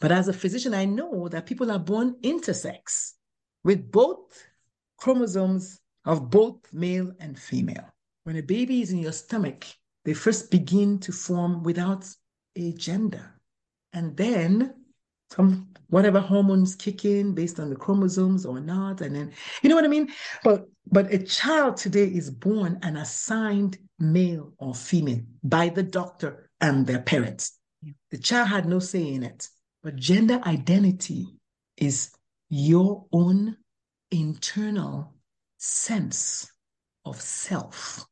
But 0.00 0.12
as 0.12 0.28
a 0.28 0.32
physician, 0.32 0.74
I 0.74 0.84
know 0.84 1.28
that 1.28 1.46
people 1.46 1.70
are 1.70 1.78
born 1.78 2.16
intersex 2.22 3.12
with 3.64 3.90
both 3.90 4.46
chromosomes 4.98 5.80
of 6.04 6.30
both 6.30 6.72
male 6.72 7.12
and 7.18 7.38
female. 7.38 7.92
When 8.24 8.36
a 8.36 8.42
baby 8.42 8.82
is 8.82 8.92
in 8.92 8.98
your 8.98 9.12
stomach, 9.12 9.64
they 10.04 10.14
first 10.14 10.50
begin 10.50 10.98
to 11.00 11.12
form 11.12 11.62
without 11.62 12.06
a 12.56 12.72
gender. 12.72 13.34
And 13.92 14.16
then 14.16 14.74
some 15.30 15.68
whatever 15.88 16.20
hormones 16.20 16.74
kick 16.74 17.04
in 17.04 17.34
based 17.34 17.60
on 17.60 17.70
the 17.70 17.76
chromosomes 17.76 18.44
or 18.44 18.60
not. 18.60 19.00
And 19.00 19.14
then 19.14 19.32
you 19.62 19.68
know 19.68 19.76
what 19.76 19.84
I 19.84 19.88
mean? 19.88 20.08
But 20.42 20.66
but 20.90 21.12
a 21.12 21.18
child 21.18 21.76
today 21.76 22.04
is 22.04 22.30
born 22.30 22.78
and 22.82 22.96
assigned 22.96 23.78
male 23.98 24.52
or 24.58 24.74
female 24.74 25.20
by 25.42 25.68
the 25.68 25.82
doctor 25.82 26.50
and 26.60 26.86
their 26.86 27.02
parents. 27.02 27.58
The 28.10 28.18
child 28.18 28.48
had 28.48 28.66
no 28.66 28.78
say 28.78 29.06
in 29.06 29.22
it. 29.22 29.48
But 29.82 29.96
gender 29.96 30.40
identity 30.44 31.26
is 31.76 32.10
your 32.48 33.06
own 33.12 33.56
internal 34.10 35.14
sense 35.58 36.50
of 37.04 37.20
self, 37.20 38.04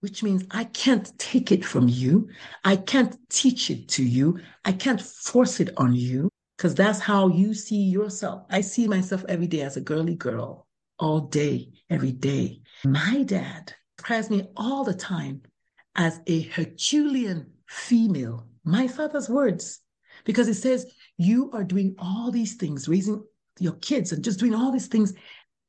which 0.00 0.22
means 0.22 0.44
I 0.50 0.64
can't 0.64 1.10
take 1.18 1.52
it 1.52 1.64
from 1.64 1.88
you. 1.88 2.28
I 2.64 2.76
can't 2.76 3.14
teach 3.28 3.70
it 3.70 3.88
to 3.88 4.04
you. 4.04 4.38
I 4.64 4.72
can't 4.72 5.00
force 5.00 5.60
it 5.60 5.70
on 5.76 5.94
you 5.94 6.27
because 6.58 6.74
that's 6.74 6.98
how 6.98 7.28
you 7.28 7.54
see 7.54 7.84
yourself. 7.84 8.42
I 8.50 8.60
see 8.60 8.86
myself 8.86 9.24
every 9.28 9.46
day 9.46 9.62
as 9.62 9.78
a 9.78 9.80
girly 9.80 10.16
girl, 10.16 10.66
all 10.98 11.20
day, 11.20 11.70
every 11.88 12.12
day. 12.12 12.60
My 12.84 13.22
dad 13.22 13.72
describes 13.96 14.28
me 14.28 14.48
all 14.56 14.84
the 14.84 14.92
time 14.92 15.42
as 15.94 16.20
a 16.26 16.42
Herculean 16.42 17.52
female 17.68 18.48
my 18.68 18.86
father's 18.86 19.30
words, 19.30 19.80
because 20.24 20.46
it 20.46 20.54
says, 20.54 20.92
You 21.16 21.50
are 21.54 21.64
doing 21.64 21.94
all 21.98 22.30
these 22.30 22.56
things, 22.56 22.86
raising 22.86 23.24
your 23.58 23.72
kids 23.74 24.12
and 24.12 24.22
just 24.22 24.38
doing 24.38 24.54
all 24.54 24.70
these 24.70 24.88
things 24.88 25.14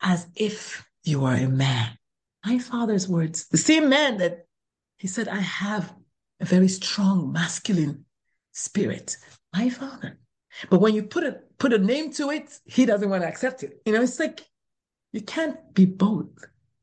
as 0.02 0.28
if 0.36 0.86
you 1.06 1.24
are 1.24 1.36
a 1.36 1.48
man. 1.48 1.98
My 2.46 2.60
father's 2.60 3.08
words, 3.08 3.48
the 3.48 3.58
same 3.58 3.88
man 3.88 4.18
that 4.18 4.48
he 4.98 5.08
said, 5.08 5.30
I 5.30 5.40
have 5.40 5.94
a 6.42 6.46
very 6.46 6.68
strong 6.68 7.32
masculine 7.32 8.04
spirit. 8.52 9.16
My 9.54 9.70
father. 9.70 10.20
But 10.70 10.82
when 10.82 10.96
you 10.96 11.04
put 11.04 11.24
a 11.24 11.40
put 11.58 11.74
a 11.74 11.78
name 11.78 12.12
to 12.14 12.30
it, 12.32 12.60
he 12.66 12.86
doesn't 12.86 13.10
want 13.10 13.24
to 13.24 13.28
accept 13.28 13.64
it. 13.64 13.82
You 13.86 13.94
know, 13.94 14.02
it's 14.02 14.20
like 14.20 14.42
you 15.12 15.22
can't 15.22 15.58
be 15.74 15.86
both. 15.86 16.30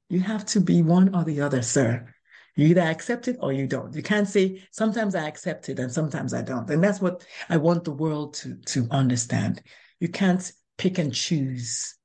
You 0.09 0.21
have 0.21 0.47
to 0.47 0.61
be 0.61 0.83
one 0.83 1.15
or 1.15 1.25
the 1.25 1.41
other, 1.41 1.63
sir. 1.63 2.13
You 2.55 2.69
either 2.69 2.83
accept 2.83 3.29
it 3.29 3.37
or 3.41 3.53
you 3.53 3.67
don't. 3.67 3.95
You 3.95 4.03
can't 4.03 4.29
say 4.29 4.63
sometimes 4.71 5.15
I 5.15 5.29
accept 5.29 5.69
it 5.69 5.79
and 5.79 5.93
sometimes 5.93 6.33
I 6.33 6.43
don't. 6.43 6.71
And 6.71 6.83
that's 6.83 7.01
what 7.01 7.27
I 7.49 7.59
want 7.59 7.85
the 7.85 7.93
world 7.93 8.35
to 8.35 8.57
to 8.67 8.89
understand. 8.91 9.63
You 10.01 10.09
can't 10.09 10.51
pick 10.79 10.99
and 10.99 11.13
choose. 11.13 11.97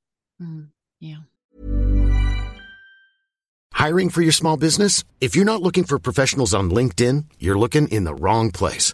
Mm, 0.41 0.69
yeah. 0.99 1.17
Hiring 3.73 4.09
for 4.09 4.21
your 4.21 4.31
small 4.31 4.57
business? 4.57 5.03
If 5.19 5.35
you're 5.35 5.45
not 5.45 5.61
looking 5.61 5.85
for 5.85 5.97
professionals 5.97 6.53
on 6.53 6.69
LinkedIn, 6.69 7.25
you're 7.39 7.57
looking 7.57 7.87
in 7.87 8.03
the 8.03 8.13
wrong 8.13 8.51
place. 8.51 8.93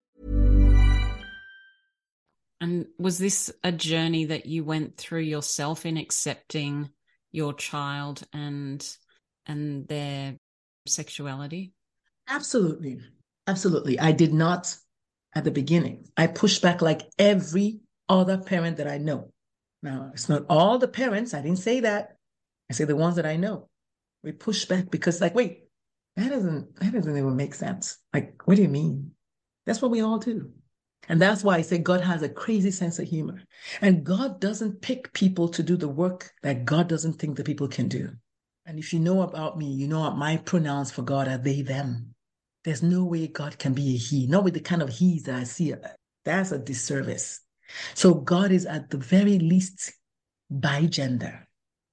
And 2.61 2.85
was 2.99 3.17
this 3.17 3.51
a 3.63 3.71
journey 3.71 4.25
that 4.25 4.45
you 4.45 4.63
went 4.63 4.95
through 4.95 5.21
yourself 5.21 5.85
in 5.85 5.97
accepting 5.97 6.89
your 7.31 7.53
child 7.53 8.21
and 8.31 8.87
and 9.47 9.87
their 9.87 10.37
sexuality? 10.87 11.73
Absolutely. 12.29 12.99
Absolutely. 13.47 13.99
I 13.99 14.11
did 14.11 14.33
not 14.33 14.75
at 15.35 15.43
the 15.43 15.51
beginning. 15.51 16.05
I 16.15 16.27
pushed 16.27 16.61
back 16.61 16.83
like 16.83 17.01
every 17.17 17.79
other 18.07 18.37
parent 18.37 18.77
that 18.77 18.87
I 18.87 18.99
know. 18.99 19.31
Now, 19.81 20.11
it's 20.13 20.29
not 20.29 20.45
all 20.47 20.77
the 20.77 20.87
parents. 20.87 21.33
I 21.33 21.41
didn't 21.41 21.57
say 21.57 21.79
that. 21.79 22.15
I 22.69 22.73
say 22.73 22.85
the 22.85 22.95
ones 22.95 23.15
that 23.15 23.25
I 23.25 23.37
know. 23.37 23.69
We 24.23 24.33
push 24.33 24.65
back 24.65 24.91
because, 24.91 25.19
like, 25.19 25.33
wait, 25.33 25.63
that 26.15 26.29
doesn't 26.29 26.75
that 26.75 26.93
doesn't 26.93 27.17
even 27.17 27.35
make 27.35 27.55
sense. 27.55 27.97
Like, 28.13 28.41
what 28.45 28.55
do 28.55 28.61
you 28.61 28.69
mean? 28.69 29.11
That's 29.65 29.81
what 29.81 29.89
we 29.89 30.01
all 30.01 30.19
do. 30.19 30.51
And 31.09 31.21
that's 31.21 31.43
why 31.43 31.57
I 31.57 31.61
say 31.61 31.77
God 31.77 32.01
has 32.01 32.21
a 32.21 32.29
crazy 32.29 32.71
sense 32.71 32.99
of 32.99 33.07
humor. 33.07 33.41
And 33.81 34.03
God 34.03 34.39
doesn't 34.39 34.81
pick 34.81 35.11
people 35.13 35.49
to 35.49 35.63
do 35.63 35.75
the 35.75 35.87
work 35.87 36.31
that 36.43 36.65
God 36.65 36.87
doesn't 36.87 37.13
think 37.13 37.35
the 37.35 37.43
people 37.43 37.67
can 37.67 37.87
do. 37.87 38.09
And 38.65 38.77
if 38.77 38.93
you 38.93 38.99
know 38.99 39.23
about 39.23 39.57
me, 39.57 39.65
you 39.71 39.87
know 39.87 40.09
my 40.11 40.37
pronouns 40.37 40.91
for 40.91 41.01
God 41.01 41.27
are 41.27 41.37
they, 41.37 41.61
them. 41.61 42.13
There's 42.63 42.83
no 42.83 43.03
way 43.03 43.27
God 43.27 43.57
can 43.57 43.73
be 43.73 43.95
a 43.95 43.97
he, 43.97 44.27
not 44.27 44.43
with 44.43 44.53
the 44.53 44.59
kind 44.59 44.81
of 44.81 44.89
he's 44.89 45.23
that 45.23 45.35
I 45.35 45.43
see. 45.43 45.73
That's 46.23 46.51
a 46.51 46.59
disservice. 46.59 47.41
So 47.95 48.13
God 48.13 48.51
is 48.51 48.65
at 48.65 48.89
the 48.89 48.97
very 48.97 49.39
least 49.39 49.93
bigender 50.53 51.43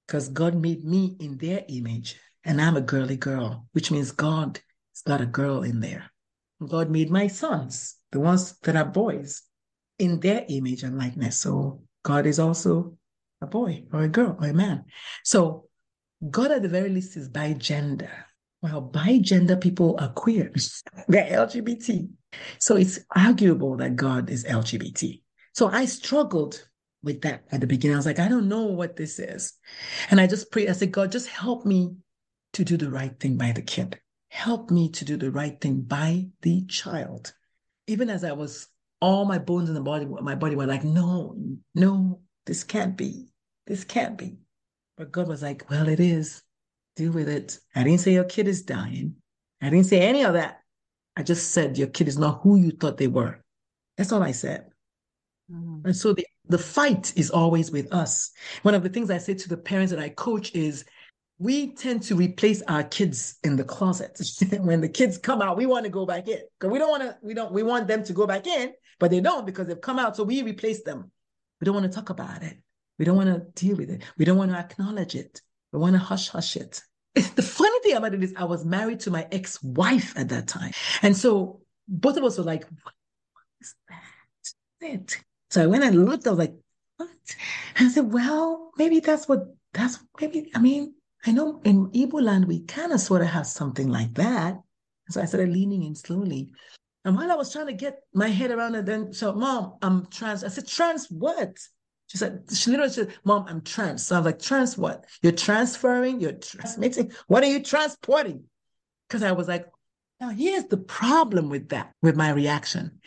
because 0.05 0.29
God 0.29 0.55
made 0.55 0.83
me 0.83 1.15
in 1.19 1.37
their 1.37 1.63
image 1.67 2.19
and 2.43 2.61
I'm 2.61 2.77
a 2.77 2.81
girly 2.81 3.17
girl, 3.17 3.67
which 3.71 3.91
means 3.91 4.11
God 4.11 4.59
has 4.93 5.01
got 5.01 5.21
a 5.21 5.25
girl 5.25 5.63
in 5.63 5.79
there. 5.79 6.11
God 6.65 6.89
made 6.89 7.09
my 7.09 7.27
sons, 7.27 7.95
the 8.11 8.19
ones 8.19 8.57
that 8.63 8.75
are 8.75 8.85
boys, 8.85 9.43
in 9.99 10.19
their 10.21 10.45
image 10.47 10.83
and 10.83 10.97
likeness. 10.97 11.39
So 11.39 11.83
God 12.03 12.25
is 12.25 12.39
also 12.39 12.97
a 13.41 13.47
boy 13.47 13.83
or 13.93 14.03
a 14.03 14.07
girl 14.07 14.37
or 14.41 14.47
a 14.47 14.53
man. 14.53 14.85
So 15.23 15.65
God 16.27 16.51
at 16.51 16.63
the 16.63 16.69
very 16.69 16.89
least 16.89 17.17
is 17.17 17.29
bigender. 17.29 18.09
Well, 18.61 18.81
bigender 18.81 19.61
people 19.61 19.97
are 19.99 20.09
queer. 20.09 20.51
They're 21.07 21.45
LGBT. 21.45 22.09
So 22.57 22.75
it's 22.75 22.99
arguable 23.15 23.77
that 23.77 23.95
God 23.95 24.29
is 24.29 24.45
LGBT. 24.45 25.21
So 25.53 25.67
I 25.67 25.85
struggled 25.85 26.65
with 27.03 27.21
that 27.21 27.43
at 27.51 27.61
the 27.61 27.67
beginning. 27.67 27.95
I 27.95 27.99
was 27.99 28.05
like, 28.05 28.19
I 28.19 28.27
don't 28.27 28.49
know 28.49 28.65
what 28.65 28.95
this 28.95 29.19
is. 29.19 29.53
And 30.11 30.19
I 30.19 30.27
just 30.27 30.51
prayed, 30.51 30.69
I 30.69 30.73
said, 30.73 30.91
God, 30.91 31.11
just 31.11 31.27
help 31.27 31.65
me 31.65 31.95
to 32.53 32.65
do 32.65 32.77
the 32.77 32.89
right 32.89 33.17
thing 33.19 33.37
by 33.37 33.51
the 33.53 33.61
kid. 33.61 33.99
Help 34.29 34.69
me 34.69 34.89
to 34.89 35.05
do 35.05 35.17
the 35.17 35.31
right 35.31 35.59
thing 35.59 35.81
by 35.81 36.27
the 36.41 36.65
child. 36.65 37.33
Even 37.89 38.09
as 38.09 38.23
I 38.23 38.31
was, 38.33 38.67
all 39.01 39.25
my 39.25 39.39
bones 39.39 39.67
in 39.67 39.73
the 39.73 39.81
body, 39.81 40.05
my 40.05 40.35
body 40.35 40.55
were 40.55 40.67
like, 40.67 40.83
no, 40.83 41.35
no, 41.73 42.21
this 42.45 42.63
can't 42.63 42.95
be. 42.95 43.29
This 43.65 43.83
can't 43.83 44.15
be. 44.15 44.37
But 44.95 45.11
God 45.11 45.27
was 45.27 45.41
like, 45.41 45.67
well, 45.71 45.89
it 45.89 45.99
is. 45.99 46.43
Deal 46.95 47.11
with 47.11 47.27
it. 47.27 47.57
I 47.75 47.83
didn't 47.83 48.01
say 48.01 48.13
your 48.13 48.25
kid 48.25 48.47
is 48.47 48.61
dying. 48.61 49.15
I 49.59 49.71
didn't 49.71 49.87
say 49.87 50.01
any 50.01 50.23
of 50.23 50.33
that. 50.33 50.59
I 51.17 51.23
just 51.23 51.51
said 51.51 51.79
your 51.79 51.87
kid 51.87 52.07
is 52.07 52.17
not 52.17 52.41
who 52.43 52.57
you 52.57 52.71
thought 52.71 52.97
they 52.97 53.07
were. 53.07 53.43
That's 53.97 54.11
all 54.11 54.21
I 54.21 54.33
said. 54.33 54.69
Mm-hmm. 55.51 55.87
And 55.87 55.95
so 55.95 56.13
the, 56.13 56.27
the 56.47 56.59
fight 56.59 57.11
is 57.15 57.31
always 57.31 57.71
with 57.71 57.91
us. 57.91 58.31
One 58.61 58.75
of 58.75 58.83
the 58.83 58.89
things 58.89 59.09
I 59.09 59.17
say 59.17 59.33
to 59.33 59.49
the 59.49 59.57
parents 59.57 59.91
that 59.91 59.99
I 59.99 60.09
coach 60.09 60.53
is 60.53 60.85
we 61.39 61.73
tend 61.73 62.03
to 62.03 62.15
replace 62.15 62.61
our 62.63 62.83
kids 62.83 63.37
in 63.43 63.55
the 63.55 63.63
closet. 63.63 64.19
when 64.59 64.81
the 64.81 64.89
kids 64.89 65.17
come 65.17 65.41
out, 65.41 65.57
we 65.57 65.65
want 65.65 65.85
to 65.85 65.89
go 65.89 66.05
back 66.05 66.27
in 66.27 66.39
because 66.59 66.71
we 66.71 66.77
don't 66.77 66.89
want 66.89 67.03
to, 67.03 67.17
we 67.21 67.33
don't, 67.33 67.51
we 67.53 67.63
want 67.63 67.87
them 67.87 68.03
to 68.03 68.13
go 68.13 68.27
back 68.27 68.45
in, 68.45 68.73
but 68.99 69.09
they 69.09 69.21
don't 69.21 69.45
because 69.45 69.65
they've 69.67 69.79
come 69.79 69.97
out. 69.97 70.17
So 70.17 70.23
we 70.23 70.43
replace 70.43 70.83
them. 70.83 71.09
We 71.59 71.65
don't 71.65 71.73
want 71.73 71.89
to 71.89 71.95
talk 71.95 72.09
about 72.09 72.43
it. 72.43 72.57
We 72.97 73.05
don't 73.05 73.15
want 73.15 73.29
to 73.29 73.65
deal 73.65 73.77
with 73.77 73.89
it. 73.89 74.03
We 74.17 74.25
don't 74.25 74.37
want 74.37 74.51
to 74.51 74.57
acknowledge 74.57 75.15
it. 75.15 75.41
We 75.71 75.79
want 75.79 75.93
to 75.93 75.99
hush 75.99 76.27
hush 76.27 76.57
it. 76.57 76.81
The 77.15 77.41
funny 77.41 77.79
thing 77.83 77.95
about 77.95 78.13
it 78.13 78.23
is, 78.23 78.33
I 78.37 78.43
was 78.43 78.65
married 78.65 78.99
to 79.01 79.11
my 79.11 79.27
ex 79.31 79.61
wife 79.63 80.13
at 80.17 80.29
that 80.29 80.47
time. 80.47 80.71
And 81.01 81.15
so 81.15 81.61
both 81.87 82.17
of 82.17 82.23
us 82.23 82.37
were 82.37 82.43
like, 82.43 82.65
what 82.83 82.93
is 83.61 83.75
that? 83.87 84.93
It. 84.93 85.17
So 85.49 85.67
when 85.69 85.83
I 85.83 85.89
looked, 85.89 86.27
I 86.27 86.29
was 86.29 86.39
like, 86.39 86.55
what? 86.97 87.09
And 87.77 87.87
I 87.87 87.91
said, 87.91 88.11
well, 88.11 88.71
maybe 88.77 88.99
that's 88.99 89.27
what, 89.27 89.45
that's 89.73 89.99
maybe, 90.21 90.51
I 90.53 90.59
mean, 90.59 90.93
I 91.25 91.31
know 91.31 91.61
in 91.63 91.87
Igbo 91.91 92.21
land, 92.21 92.47
we 92.47 92.61
kind 92.61 92.91
of 92.91 92.99
sort 92.99 93.21
of 93.21 93.27
have 93.27 93.47
something 93.47 93.89
like 93.89 94.13
that. 94.15 94.57
So 95.09 95.21
I 95.21 95.25
started 95.25 95.49
leaning 95.49 95.83
in 95.83 95.95
slowly. 95.95 96.51
And 97.03 97.15
while 97.15 97.31
I 97.31 97.35
was 97.35 97.51
trying 97.51 97.67
to 97.67 97.73
get 97.73 97.99
my 98.13 98.27
head 98.27 98.51
around 98.51 98.75
it, 98.75 98.85
then 98.85 99.13
so 99.13 99.33
mom, 99.33 99.75
I'm 99.81 100.05
trans. 100.07 100.43
I 100.43 100.49
said, 100.49 100.67
trans 100.67 101.07
what? 101.07 101.57
She 102.09 102.17
said, 102.17 102.43
she 102.51 102.71
literally 102.71 102.91
said, 102.91 103.13
Mom, 103.23 103.45
I'm 103.47 103.61
trans. 103.61 104.07
So 104.07 104.15
I 104.15 104.19
was 104.19 104.25
like, 104.25 104.41
trans 104.41 104.77
what? 104.77 105.05
You're 105.21 105.31
transferring, 105.31 106.19
you're 106.19 106.31
transmitting. 106.31 107.11
What 107.27 107.43
are 107.43 107.47
you 107.47 107.61
transporting? 107.61 108.45
Because 109.07 109.21
I 109.21 109.31
was 109.31 109.47
like, 109.47 109.67
now 110.19 110.29
here's 110.29 110.65
the 110.65 110.77
problem 110.77 111.49
with 111.49 111.69
that, 111.69 111.93
with 112.01 112.15
my 112.15 112.31
reaction. 112.31 112.99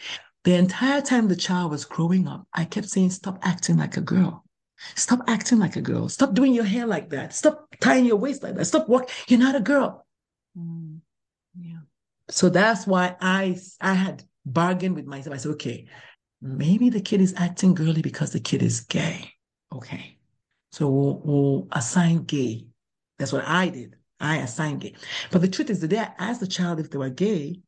The 0.44 0.55
entire 0.55 1.01
time 1.01 1.27
the 1.27 1.37
child 1.37 1.72
was 1.72 1.85
growing 1.85 2.29
up, 2.29 2.46
I 2.55 2.64
kept 2.64 2.88
saying, 2.88 3.11
stop 3.11 3.40
acting 3.42 3.77
like 3.77 3.96
a 3.96 4.01
girl. 4.01 4.44
Stop 4.94 5.20
acting 5.28 5.58
like 5.58 5.76
a 5.76 5.80
girl. 5.80 6.08
Stop 6.08 6.34
doing 6.34 6.54
your 6.54 6.64
hair 6.64 6.86
like 6.86 7.10
that. 7.10 7.34
Stop 7.34 7.74
tying 7.80 8.04
your 8.04 8.16
waist 8.16 8.42
like 8.42 8.54
that. 8.56 8.64
Stop 8.64 8.88
walking. 8.88 9.08
You're 9.28 9.40
not 9.40 9.54
a 9.54 9.60
girl. 9.60 10.06
Mm, 10.58 11.00
yeah. 11.58 11.78
So 12.28 12.48
that's 12.48 12.86
why 12.86 13.16
I 13.20 13.58
I 13.80 13.94
had 13.94 14.24
bargained 14.44 14.96
with 14.96 15.06
myself. 15.06 15.34
I 15.34 15.38
said, 15.38 15.52
okay, 15.52 15.86
maybe 16.40 16.90
the 16.90 17.00
kid 17.00 17.20
is 17.20 17.34
acting 17.36 17.74
girly 17.74 18.02
because 18.02 18.32
the 18.32 18.40
kid 18.40 18.62
is 18.62 18.80
gay. 18.80 19.32
Okay. 19.72 20.18
So 20.72 20.88
we'll, 20.88 21.20
we'll 21.24 21.68
assign 21.72 22.24
gay. 22.24 22.66
That's 23.18 23.32
what 23.32 23.46
I 23.46 23.68
did. 23.68 23.96
I 24.18 24.38
assigned 24.38 24.80
gay. 24.80 24.94
But 25.30 25.42
the 25.42 25.48
truth 25.48 25.68
is, 25.68 25.80
the 25.80 25.88
day 25.88 25.98
I 25.98 26.12
asked 26.18 26.40
the 26.40 26.46
child 26.46 26.80
if 26.80 26.90
they 26.90 26.98
were 26.98 27.10
gay, 27.10 27.60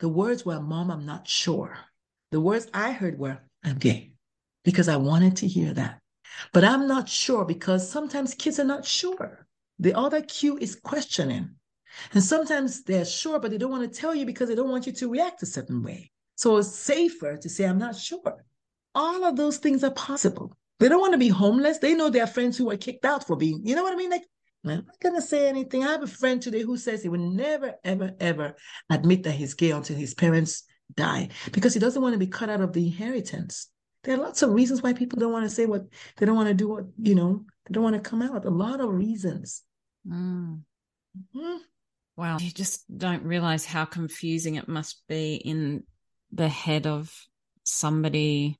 the 0.00 0.08
words 0.08 0.44
were, 0.44 0.60
Mom, 0.60 0.90
I'm 0.90 1.06
not 1.06 1.26
sure. 1.26 1.78
The 2.32 2.40
words 2.40 2.66
I 2.74 2.92
heard 2.92 3.18
were, 3.18 3.38
I'm 3.64 3.78
gay, 3.78 4.12
because 4.64 4.88
I 4.88 4.96
wanted 4.96 5.36
to 5.36 5.46
hear 5.46 5.72
that. 5.74 5.99
But 6.52 6.64
I'm 6.64 6.86
not 6.86 7.08
sure 7.08 7.44
because 7.44 7.88
sometimes 7.88 8.34
kids 8.34 8.58
are 8.58 8.64
not 8.64 8.84
sure. 8.84 9.46
The 9.78 9.94
other 9.94 10.22
cue 10.22 10.58
is 10.58 10.74
questioning. 10.74 11.56
And 12.12 12.22
sometimes 12.22 12.82
they're 12.84 13.04
sure, 13.04 13.38
but 13.38 13.50
they 13.50 13.58
don't 13.58 13.70
want 13.70 13.90
to 13.90 14.00
tell 14.00 14.14
you 14.14 14.26
because 14.26 14.48
they 14.48 14.54
don't 14.54 14.70
want 14.70 14.86
you 14.86 14.92
to 14.92 15.10
react 15.10 15.42
a 15.42 15.46
certain 15.46 15.82
way. 15.82 16.10
So 16.36 16.56
it's 16.58 16.74
safer 16.74 17.36
to 17.36 17.48
say, 17.48 17.64
I'm 17.64 17.78
not 17.78 17.96
sure. 17.96 18.44
All 18.94 19.24
of 19.24 19.36
those 19.36 19.58
things 19.58 19.84
are 19.84 19.90
possible. 19.90 20.56
They 20.78 20.88
don't 20.88 21.00
want 21.00 21.12
to 21.12 21.18
be 21.18 21.28
homeless. 21.28 21.78
They 21.78 21.94
know 21.94 22.10
their 22.10 22.26
friends 22.26 22.56
who 22.56 22.66
were 22.66 22.76
kicked 22.76 23.04
out 23.04 23.26
for 23.26 23.36
being, 23.36 23.60
you 23.64 23.76
know 23.76 23.82
what 23.82 23.92
I 23.92 23.96
mean? 23.96 24.10
Like, 24.10 24.24
I'm 24.64 24.70
not 24.86 25.00
going 25.00 25.14
to 25.14 25.22
say 25.22 25.48
anything. 25.48 25.84
I 25.84 25.92
have 25.92 26.02
a 26.02 26.06
friend 26.06 26.40
today 26.40 26.62
who 26.62 26.76
says 26.76 27.02
he 27.02 27.08
will 27.08 27.18
never, 27.18 27.74
ever, 27.84 28.14
ever 28.20 28.54
admit 28.88 29.22
that 29.24 29.32
he's 29.32 29.54
gay 29.54 29.70
until 29.70 29.96
his 29.96 30.14
parents 30.14 30.64
die 30.96 31.28
because 31.52 31.74
he 31.74 31.80
doesn't 31.80 32.02
want 32.02 32.14
to 32.14 32.18
be 32.18 32.26
cut 32.26 32.50
out 32.50 32.60
of 32.60 32.72
the 32.72 32.86
inheritance. 32.86 33.68
There 34.02 34.14
are 34.14 34.22
lots 34.22 34.42
of 34.42 34.50
reasons 34.50 34.82
why 34.82 34.92
people 34.92 35.18
don't 35.18 35.32
want 35.32 35.44
to 35.44 35.54
say 35.54 35.66
what 35.66 35.84
they 36.16 36.26
don't 36.26 36.36
want 36.36 36.48
to 36.48 36.54
do, 36.54 36.68
what, 36.68 36.84
you 37.00 37.14
know, 37.14 37.44
they 37.66 37.74
don't 37.74 37.84
want 37.84 38.02
to 38.02 38.08
come 38.08 38.22
out. 38.22 38.44
A 38.44 38.50
lot 38.50 38.80
of 38.80 38.90
reasons. 38.90 39.62
Mm. 40.06 40.60
Mm-hmm. 41.16 41.56
Wow. 42.16 42.38
You 42.38 42.50
just 42.50 42.84
don't 42.96 43.24
realize 43.24 43.64
how 43.64 43.84
confusing 43.84 44.56
it 44.56 44.68
must 44.68 45.02
be 45.08 45.34
in 45.36 45.84
the 46.32 46.48
head 46.48 46.86
of 46.86 47.12
somebody 47.64 48.58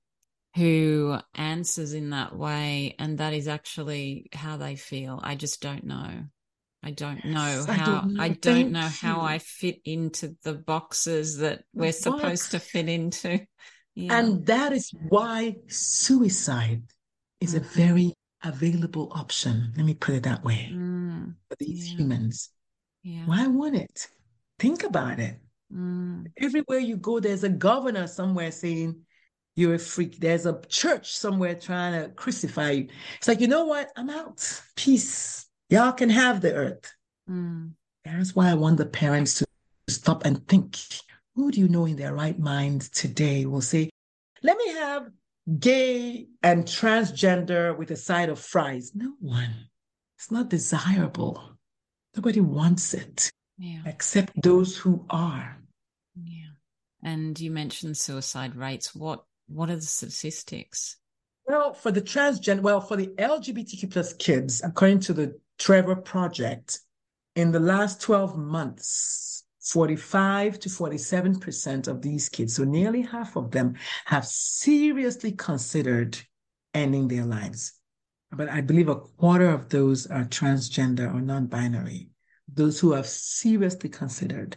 who 0.57 1.17
answers 1.35 1.95
in 1.95 2.11
that 2.11 2.37
way 2.37 2.97
and 2.99 3.19
that 3.19 3.33
is 3.33 3.49
actually 3.49 4.29
how 4.33 4.57
they 4.57 4.77
feel. 4.77 5.21
I 5.23 5.37
just 5.37 5.63
don't 5.63 5.85
know. 5.85 6.25
I 6.83 6.91
don't 6.93 7.25
know 7.25 7.65
how 7.69 7.73
I 7.73 7.85
don't 7.85 8.15
know, 8.15 8.23
I 8.23 8.29
don't 8.29 8.73
know 8.73 8.81
how 8.81 9.21
I 9.21 9.39
fit 9.39 9.81
into 9.85 10.37
the 10.43 10.55
boxes 10.55 11.39
that 11.39 11.65
we're 11.75 11.93
supposed 11.93 12.53
to 12.53 12.59
fit 12.59 12.89
into. 12.89 13.41
Yeah. 13.95 14.19
And 14.19 14.47
that 14.47 14.73
is 14.73 14.93
why 15.09 15.57
suicide 15.67 16.83
is 17.41 17.55
mm-hmm. 17.55 17.65
a 17.65 17.69
very 17.69 18.15
available 18.43 19.13
option. 19.15 19.73
Let 19.77 19.87
me 19.87 19.95
put 19.95 20.15
it 20.15 20.23
that 20.25 20.45
way 20.45 20.71
mm. 20.73 21.35
for 21.49 21.57
these 21.59 21.91
yeah. 21.91 21.99
humans. 21.99 22.51
Yeah. 23.03 23.27
Why 23.27 23.47
would 23.47 23.75
it? 23.75 24.09
Think 24.59 24.85
about 24.85 25.19
it. 25.19 25.37
Mm. 25.75 26.27
Everywhere 26.39 26.79
you 26.79 26.97
go, 26.97 27.21
there's 27.21 27.45
a 27.45 27.49
governor 27.49 28.07
somewhere 28.07 28.51
saying 28.51 29.01
you're 29.57 29.75
a 29.75 29.79
freak. 29.79 30.19
There's 30.19 30.47
a 30.47 30.61
church 30.69 31.15
somewhere 31.15 31.55
trying 31.55 32.03
to 32.03 32.09
crucify 32.11 32.71
you. 32.71 32.89
It's 33.19 33.29
like, 33.29 33.41
you 33.41 33.49
know 33.49 33.67
what? 33.67 33.91
I'm 33.97 34.11
out. 34.11 34.63
Peace. 34.77 35.47
Y'all 35.69 35.93
can 35.93 36.11
have 36.11 36.41
the 36.41 36.55
earth. 36.55 36.93
Mm. 37.29 37.73
That's 38.05 38.35
why 38.35 38.51
I 38.51 38.55
want 38.55 38.79
the 38.79 38.87
parents 38.87 39.35
to 39.35 39.47
stop 39.89 40.25
and 40.25 40.47
think. 40.49 40.79
Who 41.41 41.51
do 41.51 41.59
you 41.59 41.69
know 41.69 41.87
in 41.87 41.97
their 41.97 42.13
right 42.13 42.39
mind 42.39 42.83
today 42.93 43.47
will 43.47 43.63
say, 43.63 43.89
let 44.43 44.59
me 44.59 44.75
have 44.75 45.09
gay 45.59 46.27
and 46.43 46.67
transgender 46.67 47.75
with 47.75 47.91
a 47.91 47.97
side 47.97 48.29
of 48.29 48.39
fries? 48.39 48.93
No 48.95 49.15
one. 49.21 49.55
It's 50.19 50.31
not 50.31 50.51
desirable. 50.51 51.57
Nobody 52.15 52.41
wants 52.41 52.93
it. 52.93 53.31
Yeah. 53.57 53.81
Except 53.87 54.35
those 54.43 54.77
who 54.77 55.07
are. 55.09 55.59
Yeah. 56.15 56.51
And 57.03 57.41
you 57.41 57.51
mentioned 57.51 57.97
suicide 57.97 58.55
rates. 58.55 58.95
What 58.95 59.25
what 59.49 59.71
are 59.71 59.77
the 59.77 59.81
statistics? 59.81 60.99
Well, 61.47 61.73
for 61.73 61.91
the 61.91 62.03
transgender, 62.03 62.61
well, 62.61 62.83
for 62.83 62.97
the 62.99 63.07
LGBTQ 63.07 63.91
plus 63.91 64.13
kids, 64.13 64.61
according 64.63 65.01
to 65.01 65.15
the 65.15 65.41
Trevor 65.59 65.97
Project, 65.97 66.81
in 67.35 67.51
the 67.51 67.61
last 67.61 68.03
12 68.03 68.37
months, 68.37 69.45
45 69.61 70.59
to 70.61 70.69
47% 70.69 71.89
of 71.89 72.03
these 72.03 72.29
kids, 72.29 72.57
so 72.57 72.65
nearly 72.65 73.03
half 73.03 73.37
of 73.37 73.51
them, 73.51 73.77
have 74.07 74.27
seriously 74.27 75.33
considered 75.33 76.19
ending 76.75 77.09
their 77.09 77.25
lives. 77.25 77.73
But 78.33 78.49
I 78.49 78.61
believe 78.61 78.89
a 78.89 78.97
quarter 78.97 79.51
of 79.51 79.69
those 79.69 80.07
are 80.07 80.25
transgender 80.25 81.13
or 81.13 81.21
non 81.21 81.47
binary, 81.47 82.11
those 82.49 82.81
who 82.81 82.93
have 82.93 83.07
seriously 83.07 83.91
considered. 83.91 84.57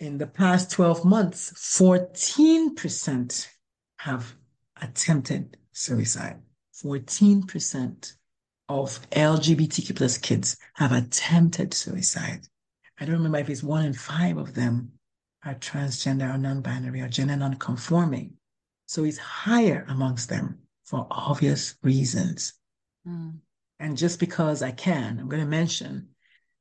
In 0.00 0.18
the 0.18 0.26
past 0.26 0.70
12 0.72 1.04
months, 1.04 1.52
14% 1.78 3.48
have 3.98 4.34
attempted 4.80 5.56
suicide. 5.72 6.40
14% 6.74 8.14
of 8.68 9.10
LGBTQ 9.10 9.96
plus 9.96 10.18
kids 10.18 10.56
have 10.74 10.92
attempted 10.92 11.74
suicide. 11.74 12.48
I 13.02 13.04
don't 13.04 13.16
remember 13.16 13.38
if 13.38 13.50
it's 13.50 13.64
one 13.64 13.84
in 13.84 13.94
five 13.94 14.36
of 14.36 14.54
them 14.54 14.92
are 15.44 15.56
transgender 15.56 16.32
or 16.32 16.38
non-binary 16.38 17.00
or 17.00 17.08
gender 17.08 17.34
non-conforming. 17.34 18.34
So 18.86 19.02
it's 19.02 19.18
higher 19.18 19.84
amongst 19.88 20.28
them 20.28 20.60
for 20.84 21.08
obvious 21.10 21.74
reasons. 21.82 22.52
Mm. 23.04 23.38
And 23.80 23.96
just 23.96 24.20
because 24.20 24.62
I 24.62 24.70
can, 24.70 25.18
I'm 25.18 25.28
going 25.28 25.42
to 25.42 25.48
mention 25.48 26.10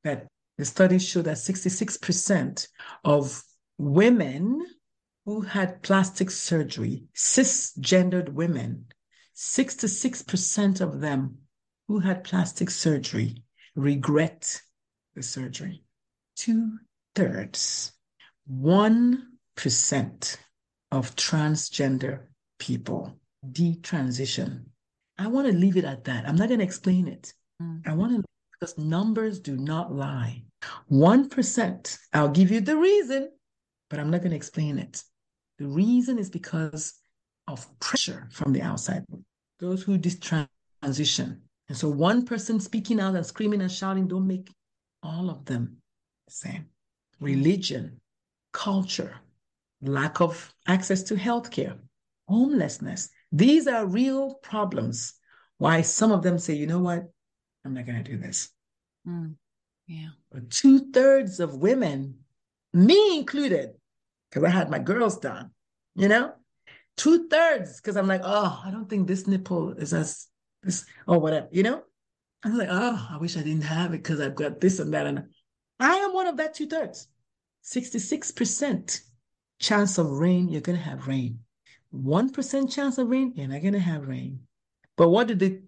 that 0.04 0.26
the 0.58 0.66
studies 0.66 1.08
show 1.08 1.22
that 1.22 1.38
66% 1.38 2.68
of 3.04 3.44
women 3.78 4.66
who 5.26 5.42
had 5.42 5.84
plastic 5.84 6.32
surgery, 6.32 7.04
cisgendered 7.16 8.30
women, 8.30 8.88
66% 9.36 10.82
of 10.82 11.02
them 11.02 11.38
who 11.88 12.00
had 12.00 12.24
plastic 12.24 12.72
surgery 12.72 13.44
regret 13.76 14.60
the 15.14 15.22
surgery. 15.22 15.84
Two 16.36 16.80
thirds, 17.16 17.94
1% 18.50 20.38
of 20.92 21.16
transgender 21.16 22.22
people 22.60 23.18
detransition. 23.52 24.66
I 25.18 25.28
want 25.28 25.48
to 25.48 25.54
leave 25.54 25.78
it 25.78 25.86
at 25.86 26.04
that. 26.06 26.28
I'm 26.28 26.36
not 26.36 26.48
going 26.48 26.60
to 26.60 26.66
explain 26.66 27.08
it. 27.08 27.34
Mm. 27.62 27.88
I 27.88 27.94
want 27.94 28.16
to, 28.16 28.24
because 28.54 28.78
numbers 28.78 29.40
do 29.40 29.56
not 29.58 29.94
lie. 29.94 30.44
1%, 30.92 32.00
I'll 32.14 32.30
give 32.30 32.52
you 32.52 32.62
the 32.62 32.78
reason, 32.78 33.32
but 33.90 34.00
I'm 34.00 34.12
not 34.12 34.22
going 34.22 34.32
to 34.32 34.38
explain 34.38 34.78
it. 34.78 35.04
The 35.58 35.68
reason 35.68 36.20
is 36.20 36.30
because 36.30 36.94
of 37.48 37.68
pressure 37.80 38.28
from 38.32 38.54
the 38.54 38.62
outside, 38.62 39.04
those 39.60 39.84
who 39.84 39.98
transition. 39.98 41.42
And 41.68 41.78
so 41.78 41.90
one 41.90 42.26
person 42.26 42.60
speaking 42.60 43.00
out 43.00 43.16
and 43.16 43.26
screaming 43.26 43.62
and 43.62 43.72
shouting 43.72 44.08
don't 44.08 44.28
make 44.28 44.52
all 45.04 45.30
of 45.30 45.46
them 45.46 45.78
the 45.78 45.81
same. 46.32 46.66
Religion, 47.20 48.00
culture, 48.54 49.16
lack 49.82 50.22
of 50.22 50.54
access 50.68 51.04
to 51.04 51.16
healthcare, 51.16 51.78
homelessness. 52.28 53.10
These 53.32 53.68
are 53.68 53.86
real 53.86 54.36
problems. 54.36 55.14
Why 55.58 55.82
some 55.82 56.12
of 56.12 56.24
them 56.24 56.38
say, 56.40 56.54
you 56.54 56.68
know 56.68 56.80
what? 56.80 57.04
I'm 57.64 57.74
not 57.74 57.86
going 57.86 58.04
to 58.04 58.12
do 58.12 58.18
this. 58.18 58.50
Mm, 59.08 59.36
yeah. 59.88 60.10
But 60.32 60.50
two 60.50 60.92
thirds 60.92 61.40
of 61.40 61.56
women, 61.56 62.20
me 62.74 63.18
included, 63.18 63.72
because 64.30 64.44
I 64.44 64.50
had 64.50 64.70
my 64.70 64.80
girls 64.80 65.20
done, 65.20 65.52
you 65.96 66.08
know, 66.08 66.34
two 66.98 67.28
thirds, 67.28 67.78
because 67.78 67.98
I'm 67.98 68.08
like, 68.08 68.22
oh, 68.24 68.62
I 68.66 68.72
don't 68.72 68.90
think 68.90 69.08
this 69.08 69.28
nipple 69.28 69.74
is 69.74 69.94
as 69.94 70.28
this 70.64 70.86
or 71.08 71.20
whatever, 71.20 71.48
you 71.52 71.64
know. 71.64 71.84
I'm 72.44 72.58
like, 72.58 72.70
oh, 72.72 73.08
I 73.12 73.18
wish 73.18 73.38
I 73.38 73.44
didn't 73.44 73.64
have 73.66 73.94
it 73.94 74.02
because 74.02 74.20
I've 74.20 74.36
got 74.36 74.60
this 74.60 74.80
and 74.80 74.94
that, 74.94 75.06
and 75.06 75.26
I 75.82 75.96
am 75.96 76.14
one 76.14 76.28
of 76.28 76.38
that 76.38 76.54
two 76.54 76.68
thirds. 76.68 77.08
Sixty-six 77.62 78.32
percent 78.32 79.02
chance 79.60 79.98
of 79.98 80.10
rain, 80.12 80.50
you're 80.50 80.62
gonna 80.62 80.78
have 80.78 81.08
rain. 81.08 81.40
One 81.92 82.30
percent 82.30 82.72
chance 82.72 82.98
of 82.98 83.10
rain, 83.10 83.34
you're 83.36 83.48
not 83.48 83.62
gonna 83.62 83.80
have 83.80 84.08
rain. 84.08 84.42
But 84.98 85.10
what 85.10 85.28
do 85.28 85.36
the 85.36 85.62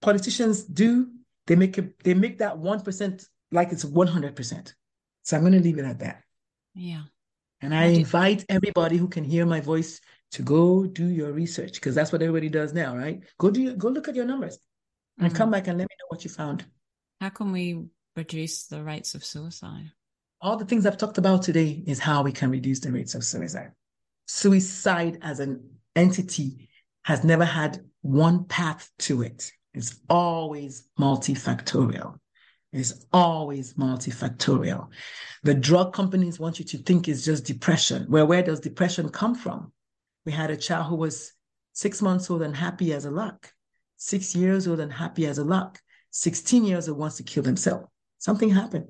politicians 0.00 0.64
do? 0.64 1.08
They 1.46 1.56
make 1.56 1.78
it, 1.78 2.02
they 2.04 2.14
make 2.14 2.38
that 2.38 2.58
one 2.58 2.80
percent 2.80 3.26
like 3.50 3.72
it's 3.72 3.84
one 3.84 4.06
hundred 4.06 4.36
percent. 4.36 4.74
So 5.22 5.36
I'm 5.36 5.42
gonna 5.42 5.58
leave 5.58 5.78
it 5.78 5.84
at 5.84 5.98
that. 6.00 6.22
Yeah. 6.74 7.02
And 7.60 7.74
I 7.74 7.86
invite 7.86 8.44
everybody 8.48 8.96
who 8.96 9.08
can 9.08 9.22
hear 9.22 9.44
my 9.44 9.60
voice 9.60 10.00
to 10.32 10.42
go 10.42 10.86
do 10.86 11.06
your 11.06 11.32
research 11.32 11.74
because 11.74 11.94
that's 11.94 12.12
what 12.12 12.22
everybody 12.22 12.48
does 12.48 12.72
now, 12.72 12.96
right? 12.96 13.20
Go 13.38 13.50
do 13.50 13.60
your, 13.60 13.74
go 13.74 13.88
look 13.88 14.08
at 14.08 14.14
your 14.14 14.24
numbers 14.24 14.58
and 15.18 15.28
mm-hmm. 15.28 15.36
come 15.36 15.50
back 15.50 15.66
and 15.66 15.76
let 15.76 15.84
me 15.84 15.96
know 15.98 16.06
what 16.08 16.24
you 16.24 16.30
found. 16.30 16.64
How 17.20 17.28
can 17.28 17.52
we 17.52 17.84
reduce 18.16 18.66
the 18.66 18.82
rates 18.82 19.14
of 19.14 19.24
suicide? 19.24 19.92
All 20.40 20.56
the 20.56 20.64
things 20.64 20.86
I've 20.86 20.96
talked 20.96 21.18
about 21.18 21.42
today 21.42 21.82
is 21.86 21.98
how 21.98 22.22
we 22.22 22.32
can 22.32 22.50
reduce 22.50 22.80
the 22.80 22.92
rates 22.92 23.14
of 23.14 23.24
suicide. 23.24 23.72
Suicide 24.26 25.18
as 25.22 25.40
an 25.40 25.68
entity 25.96 26.68
has 27.02 27.24
never 27.24 27.44
had 27.44 27.80
one 28.02 28.44
path 28.44 28.90
to 29.00 29.22
it. 29.22 29.52
It's 29.74 30.00
always 30.08 30.88
multifactorial 30.98 32.18
It's 32.72 33.04
always 33.12 33.74
multifactorial. 33.74 34.88
The 35.42 35.54
drug 35.54 35.92
companies 35.92 36.38
want 36.38 36.58
you 36.58 36.64
to 36.66 36.78
think 36.78 37.08
it's 37.08 37.24
just 37.24 37.44
depression. 37.44 38.06
Well, 38.08 38.26
where 38.26 38.42
does 38.42 38.60
depression 38.60 39.08
come 39.10 39.34
from? 39.34 39.72
We 40.24 40.32
had 40.32 40.50
a 40.50 40.56
child 40.56 40.86
who 40.86 40.96
was 40.96 41.32
six 41.72 42.02
months 42.02 42.30
old 42.30 42.42
and 42.42 42.54
happy 42.54 42.92
as 42.92 43.04
a 43.04 43.10
lark, 43.10 43.52
six 43.96 44.34
years 44.34 44.68
old 44.68 44.80
and 44.80 44.92
happy 44.92 45.26
as 45.26 45.38
a 45.38 45.44
lark, 45.44 45.80
16 46.10 46.64
years 46.64 46.88
old 46.88 46.98
wants 46.98 47.16
to 47.16 47.22
kill 47.22 47.44
himself. 47.44 47.84
Something 48.20 48.50
happened. 48.50 48.86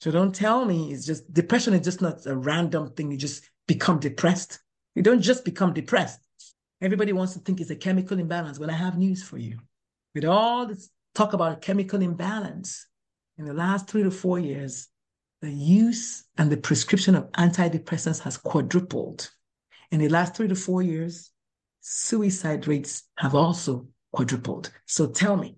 So 0.00 0.10
don't 0.10 0.34
tell 0.34 0.64
me 0.64 0.92
it's 0.92 1.04
just 1.04 1.32
depression 1.34 1.74
is 1.74 1.84
just 1.84 2.00
not 2.00 2.24
a 2.26 2.36
random 2.36 2.92
thing. 2.94 3.10
You 3.10 3.18
just 3.18 3.50
become 3.66 3.98
depressed. 3.98 4.60
You 4.94 5.02
don't 5.02 5.20
just 5.20 5.44
become 5.44 5.74
depressed. 5.74 6.20
Everybody 6.80 7.12
wants 7.12 7.34
to 7.34 7.40
think 7.40 7.60
it's 7.60 7.70
a 7.70 7.76
chemical 7.76 8.18
imbalance. 8.18 8.58
Well, 8.58 8.70
I 8.70 8.74
have 8.74 8.96
news 8.96 9.22
for 9.22 9.36
you. 9.36 9.58
With 10.14 10.24
all 10.24 10.66
this 10.66 10.88
talk 11.14 11.32
about 11.32 11.60
chemical 11.60 12.00
imbalance, 12.00 12.86
in 13.36 13.44
the 13.44 13.52
last 13.52 13.88
three 13.88 14.04
to 14.04 14.10
four 14.10 14.38
years, 14.38 14.88
the 15.42 15.50
use 15.50 16.24
and 16.36 16.50
the 16.50 16.56
prescription 16.56 17.14
of 17.16 17.30
antidepressants 17.32 18.20
has 18.20 18.36
quadrupled. 18.36 19.28
In 19.90 19.98
the 20.00 20.08
last 20.08 20.36
three 20.36 20.48
to 20.48 20.54
four 20.54 20.82
years, 20.82 21.30
suicide 21.80 22.66
rates 22.68 23.04
have 23.18 23.34
also 23.34 23.88
quadrupled. 24.12 24.70
So 24.86 25.08
tell 25.08 25.36
me, 25.36 25.57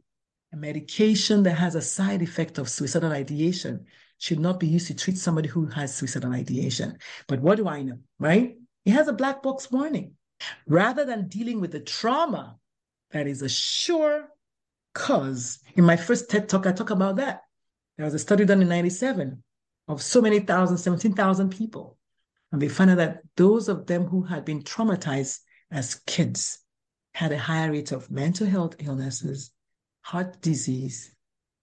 a 0.53 0.57
medication 0.57 1.43
that 1.45 1.55
has 1.55 1.75
a 1.75 1.83
side 1.83 2.23
effect 2.23 2.59
of 2.59 2.69
suicidal 2.69 3.13
ideation 3.13 3.87
should 4.19 4.41
not 4.41 4.61
be 4.61 4.67
used 4.67 4.89
to 4.89 4.95
treat 4.95 5.17
somebody 5.17 5.49
who 5.49 5.67
has 5.67 5.95
suicidal 5.95 6.33
ideation. 6.33 6.99
But 7.29 7.41
what 7.41 7.57
do 7.57 7.69
I 7.69 7.83
know, 7.83 7.99
right? 8.19 8.57
It 8.85 8.91
has 8.91 9.09
a 9.09 9.13
black 9.13 9.43
box 9.43 9.71
warning. 9.71 10.13
Rather 10.67 11.05
than 11.05 11.29
dealing 11.29 11.61
with 11.61 11.73
the 11.73 11.81
trauma 11.81 12.57
that 13.13 13.27
is 13.27 13.43
a 13.43 13.49
sure 13.49 14.29
cause, 14.95 15.61
in 15.75 15.85
my 15.85 15.97
first 15.97 16.31
TED 16.31 16.49
talk, 16.49 16.67
I 16.67 16.73
talk 16.73 16.91
about 16.91 17.17
that. 17.17 17.43
There 17.97 18.05
was 18.05 18.15
a 18.15 18.19
study 18.19 18.45
done 18.45 18.63
in 18.63 18.69
97 18.69 19.43
of 19.89 20.03
so 20.03 20.21
many 20.21 20.41
thousand, 20.41 20.79
17,000 20.79 21.51
people. 21.51 21.99
And 22.53 22.61
they 22.61 22.69
found 22.69 22.91
out 22.91 22.97
that 22.97 23.21
those 23.37 23.69
of 23.69 23.87
them 23.87 24.07
who 24.07 24.23
had 24.23 24.45
been 24.45 24.63
traumatized 24.63 25.39
as 25.71 25.97
kids 26.07 26.59
had 27.15 27.33
a 27.33 27.39
higher 27.39 27.71
rate 27.71 27.93
of 27.93 28.11
mental 28.11 28.47
health 28.47 28.77
illnesses, 28.79 29.53
heart 30.11 30.41
disease, 30.43 31.15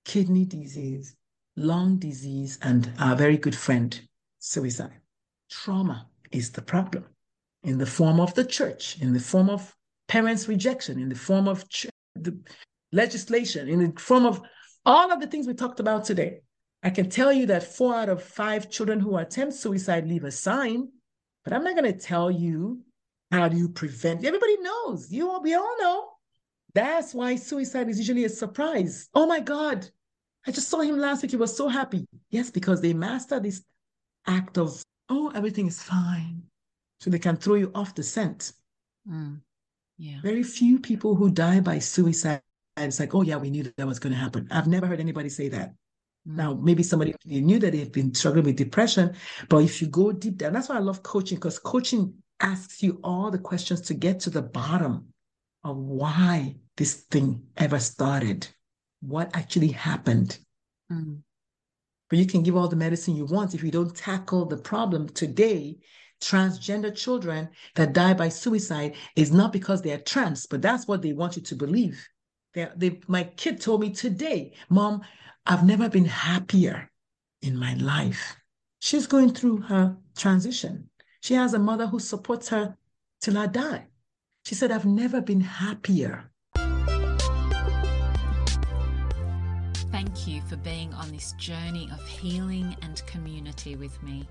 kidney 0.05 0.45
disease, 0.45 1.17
lung 1.57 1.97
disease, 1.97 2.57
and 2.61 2.89
our 2.97 3.13
very 3.13 3.35
good 3.35 3.53
friend, 3.53 3.99
suicide. 4.39 5.01
Trauma 5.49 6.07
is 6.31 6.49
the 6.51 6.61
problem 6.61 7.03
in 7.63 7.77
the 7.77 7.85
form 7.85 8.21
of 8.21 8.33
the 8.35 8.45
church, 8.45 9.01
in 9.01 9.11
the 9.11 9.19
form 9.19 9.49
of 9.49 9.75
parents' 10.07 10.47
rejection, 10.47 10.97
in 10.97 11.09
the 11.09 11.21
form 11.29 11.45
of 11.45 11.67
ch- 11.67 11.87
the 12.15 12.39
legislation, 12.93 13.67
in 13.67 13.79
the 13.79 13.99
form 13.99 14.25
of 14.25 14.41
all 14.85 15.11
of 15.11 15.19
the 15.19 15.27
things 15.27 15.45
we 15.45 15.53
talked 15.53 15.81
about 15.81 16.05
today. 16.05 16.39
I 16.81 16.89
can 16.89 17.09
tell 17.09 17.33
you 17.33 17.47
that 17.47 17.75
four 17.75 17.95
out 17.95 18.07
of 18.07 18.23
five 18.23 18.69
children 18.69 19.01
who 19.01 19.17
attempt 19.17 19.55
suicide 19.55 20.07
leave 20.07 20.23
a 20.23 20.31
sign, 20.31 20.87
but 21.43 21.51
I'm 21.51 21.65
not 21.65 21.75
going 21.75 21.91
to 21.91 21.99
tell 21.99 22.31
you 22.31 22.79
how 23.29 23.49
do 23.49 23.57
you 23.57 23.67
prevent. 23.67 24.23
Everybody 24.23 24.55
knows. 24.61 25.11
You 25.11 25.29
all, 25.31 25.41
we 25.41 25.53
all 25.53 25.75
know. 25.81 26.11
That's 26.73 27.13
why 27.13 27.35
suicide 27.35 27.89
is 27.89 27.97
usually 27.97 28.25
a 28.25 28.29
surprise. 28.29 29.09
Oh 29.13 29.25
my 29.25 29.39
God, 29.39 29.89
I 30.45 30.51
just 30.51 30.69
saw 30.69 30.81
him 30.81 30.97
last 30.97 31.21
week. 31.21 31.31
He 31.31 31.37
was 31.37 31.55
so 31.55 31.67
happy. 31.67 32.05
Yes, 32.29 32.49
because 32.49 32.81
they 32.81 32.93
master 32.93 33.39
this 33.39 33.63
act 34.27 34.57
of, 34.57 34.81
oh, 35.09 35.31
everything 35.33 35.67
is 35.67 35.81
fine. 35.81 36.43
So 36.99 37.09
they 37.09 37.19
can 37.19 37.37
throw 37.37 37.55
you 37.55 37.71
off 37.73 37.95
the 37.95 38.03
scent. 38.03 38.53
Mm. 39.09 39.41
Yeah. 39.97 40.21
Very 40.21 40.43
few 40.43 40.79
people 40.79 41.15
who 41.15 41.29
die 41.31 41.59
by 41.59 41.79
suicide 41.79 42.41
it's 42.85 42.99
like, 42.99 43.15
oh 43.15 43.21
yeah, 43.21 43.37
we 43.37 43.49
knew 43.49 43.63
that, 43.63 43.75
that 43.77 43.87
was 43.87 43.99
going 43.99 44.13
to 44.13 44.19
happen. 44.19 44.47
I've 44.51 44.67
never 44.67 44.85
heard 44.85 44.99
anybody 44.99 45.29
say 45.29 45.49
that. 45.49 45.73
Now, 46.25 46.53
maybe 46.53 46.83
somebody 46.83 47.15
knew 47.25 47.57
that 47.59 47.71
they've 47.71 47.91
been 47.91 48.13
struggling 48.13 48.45
with 48.45 48.57
depression, 48.57 49.15
but 49.47 49.59
if 49.59 49.81
you 49.81 49.87
go 49.87 50.11
deep 50.11 50.37
down, 50.37 50.53
that's 50.53 50.67
why 50.67 50.75
I 50.75 50.79
love 50.79 51.01
coaching 51.01 51.37
because 51.37 51.57
coaching 51.57 52.13
asks 52.41 52.83
you 52.83 52.99
all 53.03 53.31
the 53.31 53.39
questions 53.39 53.81
to 53.81 53.93
get 53.93 54.19
to 54.21 54.29
the 54.29 54.41
bottom 54.41 55.07
of 55.67 55.77
why 55.77 56.55
this 56.77 56.93
thing 57.11 57.43
ever 57.57 57.79
started, 57.79 58.47
what 59.01 59.35
actually 59.35 59.71
happened. 59.71 60.39
Mm. 60.91 61.19
But 62.09 62.19
you 62.19 62.25
can 62.25 62.41
give 62.41 62.55
all 62.55 62.69
the 62.69 62.75
medicine 62.75 63.15
you 63.15 63.25
want 63.25 63.53
if 63.53 63.63
you 63.63 63.71
don't 63.71 63.95
tackle 63.95 64.45
the 64.45 64.57
problem 64.57 65.09
today. 65.09 65.77
Transgender 66.19 66.95
children 66.95 67.49
that 67.75 67.93
die 67.93 68.15
by 68.15 68.29
suicide 68.29 68.95
is 69.15 69.31
not 69.31 69.53
because 69.53 69.83
they 69.83 69.91
are 69.91 69.99
trans, 69.99 70.47
but 70.47 70.63
that's 70.63 70.87
what 70.87 71.03
they 71.03 71.13
want 71.13 71.35
you 71.35 71.43
to 71.43 71.55
believe. 71.55 72.07
They, 72.55 72.67
they, 72.75 73.01
my 73.07 73.25
kid 73.25 73.61
told 73.61 73.81
me 73.81 73.91
today, 73.91 74.53
Mom, 74.69 75.01
I've 75.45 75.63
never 75.63 75.89
been 75.89 76.05
happier 76.05 76.89
in 77.43 77.55
my 77.55 77.75
life. 77.75 78.35
She's 78.79 79.05
going 79.05 79.33
through 79.33 79.61
her 79.61 79.95
transition. 80.17 80.89
She 81.21 81.35
has 81.35 81.53
a 81.53 81.59
mother 81.59 81.85
who 81.85 81.99
supports 81.99 82.49
her 82.49 82.75
till 83.21 83.37
I 83.37 83.45
die. 83.45 83.87
She 84.47 84.55
said, 84.55 84.71
I've 84.71 84.85
never 84.85 85.19
been 85.19 85.41
happier. 85.41 86.31
Thank 89.91 90.25
you 90.25 90.41
for 90.47 90.55
being 90.55 90.93
on 90.93 91.11
this 91.11 91.33
journey 91.33 91.89
of 91.91 92.07
healing 92.07 92.73
and 92.81 93.05
community 93.07 93.75
with 93.75 94.01
me. 94.01 94.25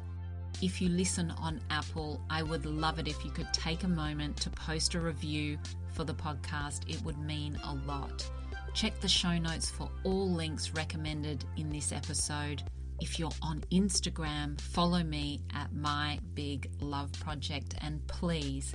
If 0.62 0.80
you 0.80 0.88
listen 0.88 1.32
on 1.32 1.60
Apple, 1.68 2.22
I 2.30 2.42
would 2.42 2.64
love 2.64 2.98
it 2.98 3.08
if 3.08 3.26
you 3.26 3.30
could 3.30 3.52
take 3.52 3.84
a 3.84 3.88
moment 3.88 4.38
to 4.38 4.48
post 4.48 4.94
a 4.94 5.00
review 5.00 5.58
for 5.92 6.04
the 6.04 6.14
podcast. 6.14 6.88
It 6.88 7.02
would 7.04 7.18
mean 7.18 7.60
a 7.62 7.74
lot. 7.86 8.26
Check 8.72 8.98
the 9.00 9.08
show 9.08 9.36
notes 9.36 9.68
for 9.68 9.90
all 10.02 10.30
links 10.30 10.70
recommended 10.70 11.44
in 11.58 11.68
this 11.68 11.92
episode. 11.92 12.62
If 13.00 13.18
you're 13.18 13.28
on 13.42 13.60
Instagram, 13.70 14.58
follow 14.58 15.02
me 15.02 15.42
at 15.54 15.74
My 15.74 16.18
Big 16.32 16.70
Love 16.80 17.12
Project 17.20 17.74
and 17.82 18.00
please 18.06 18.74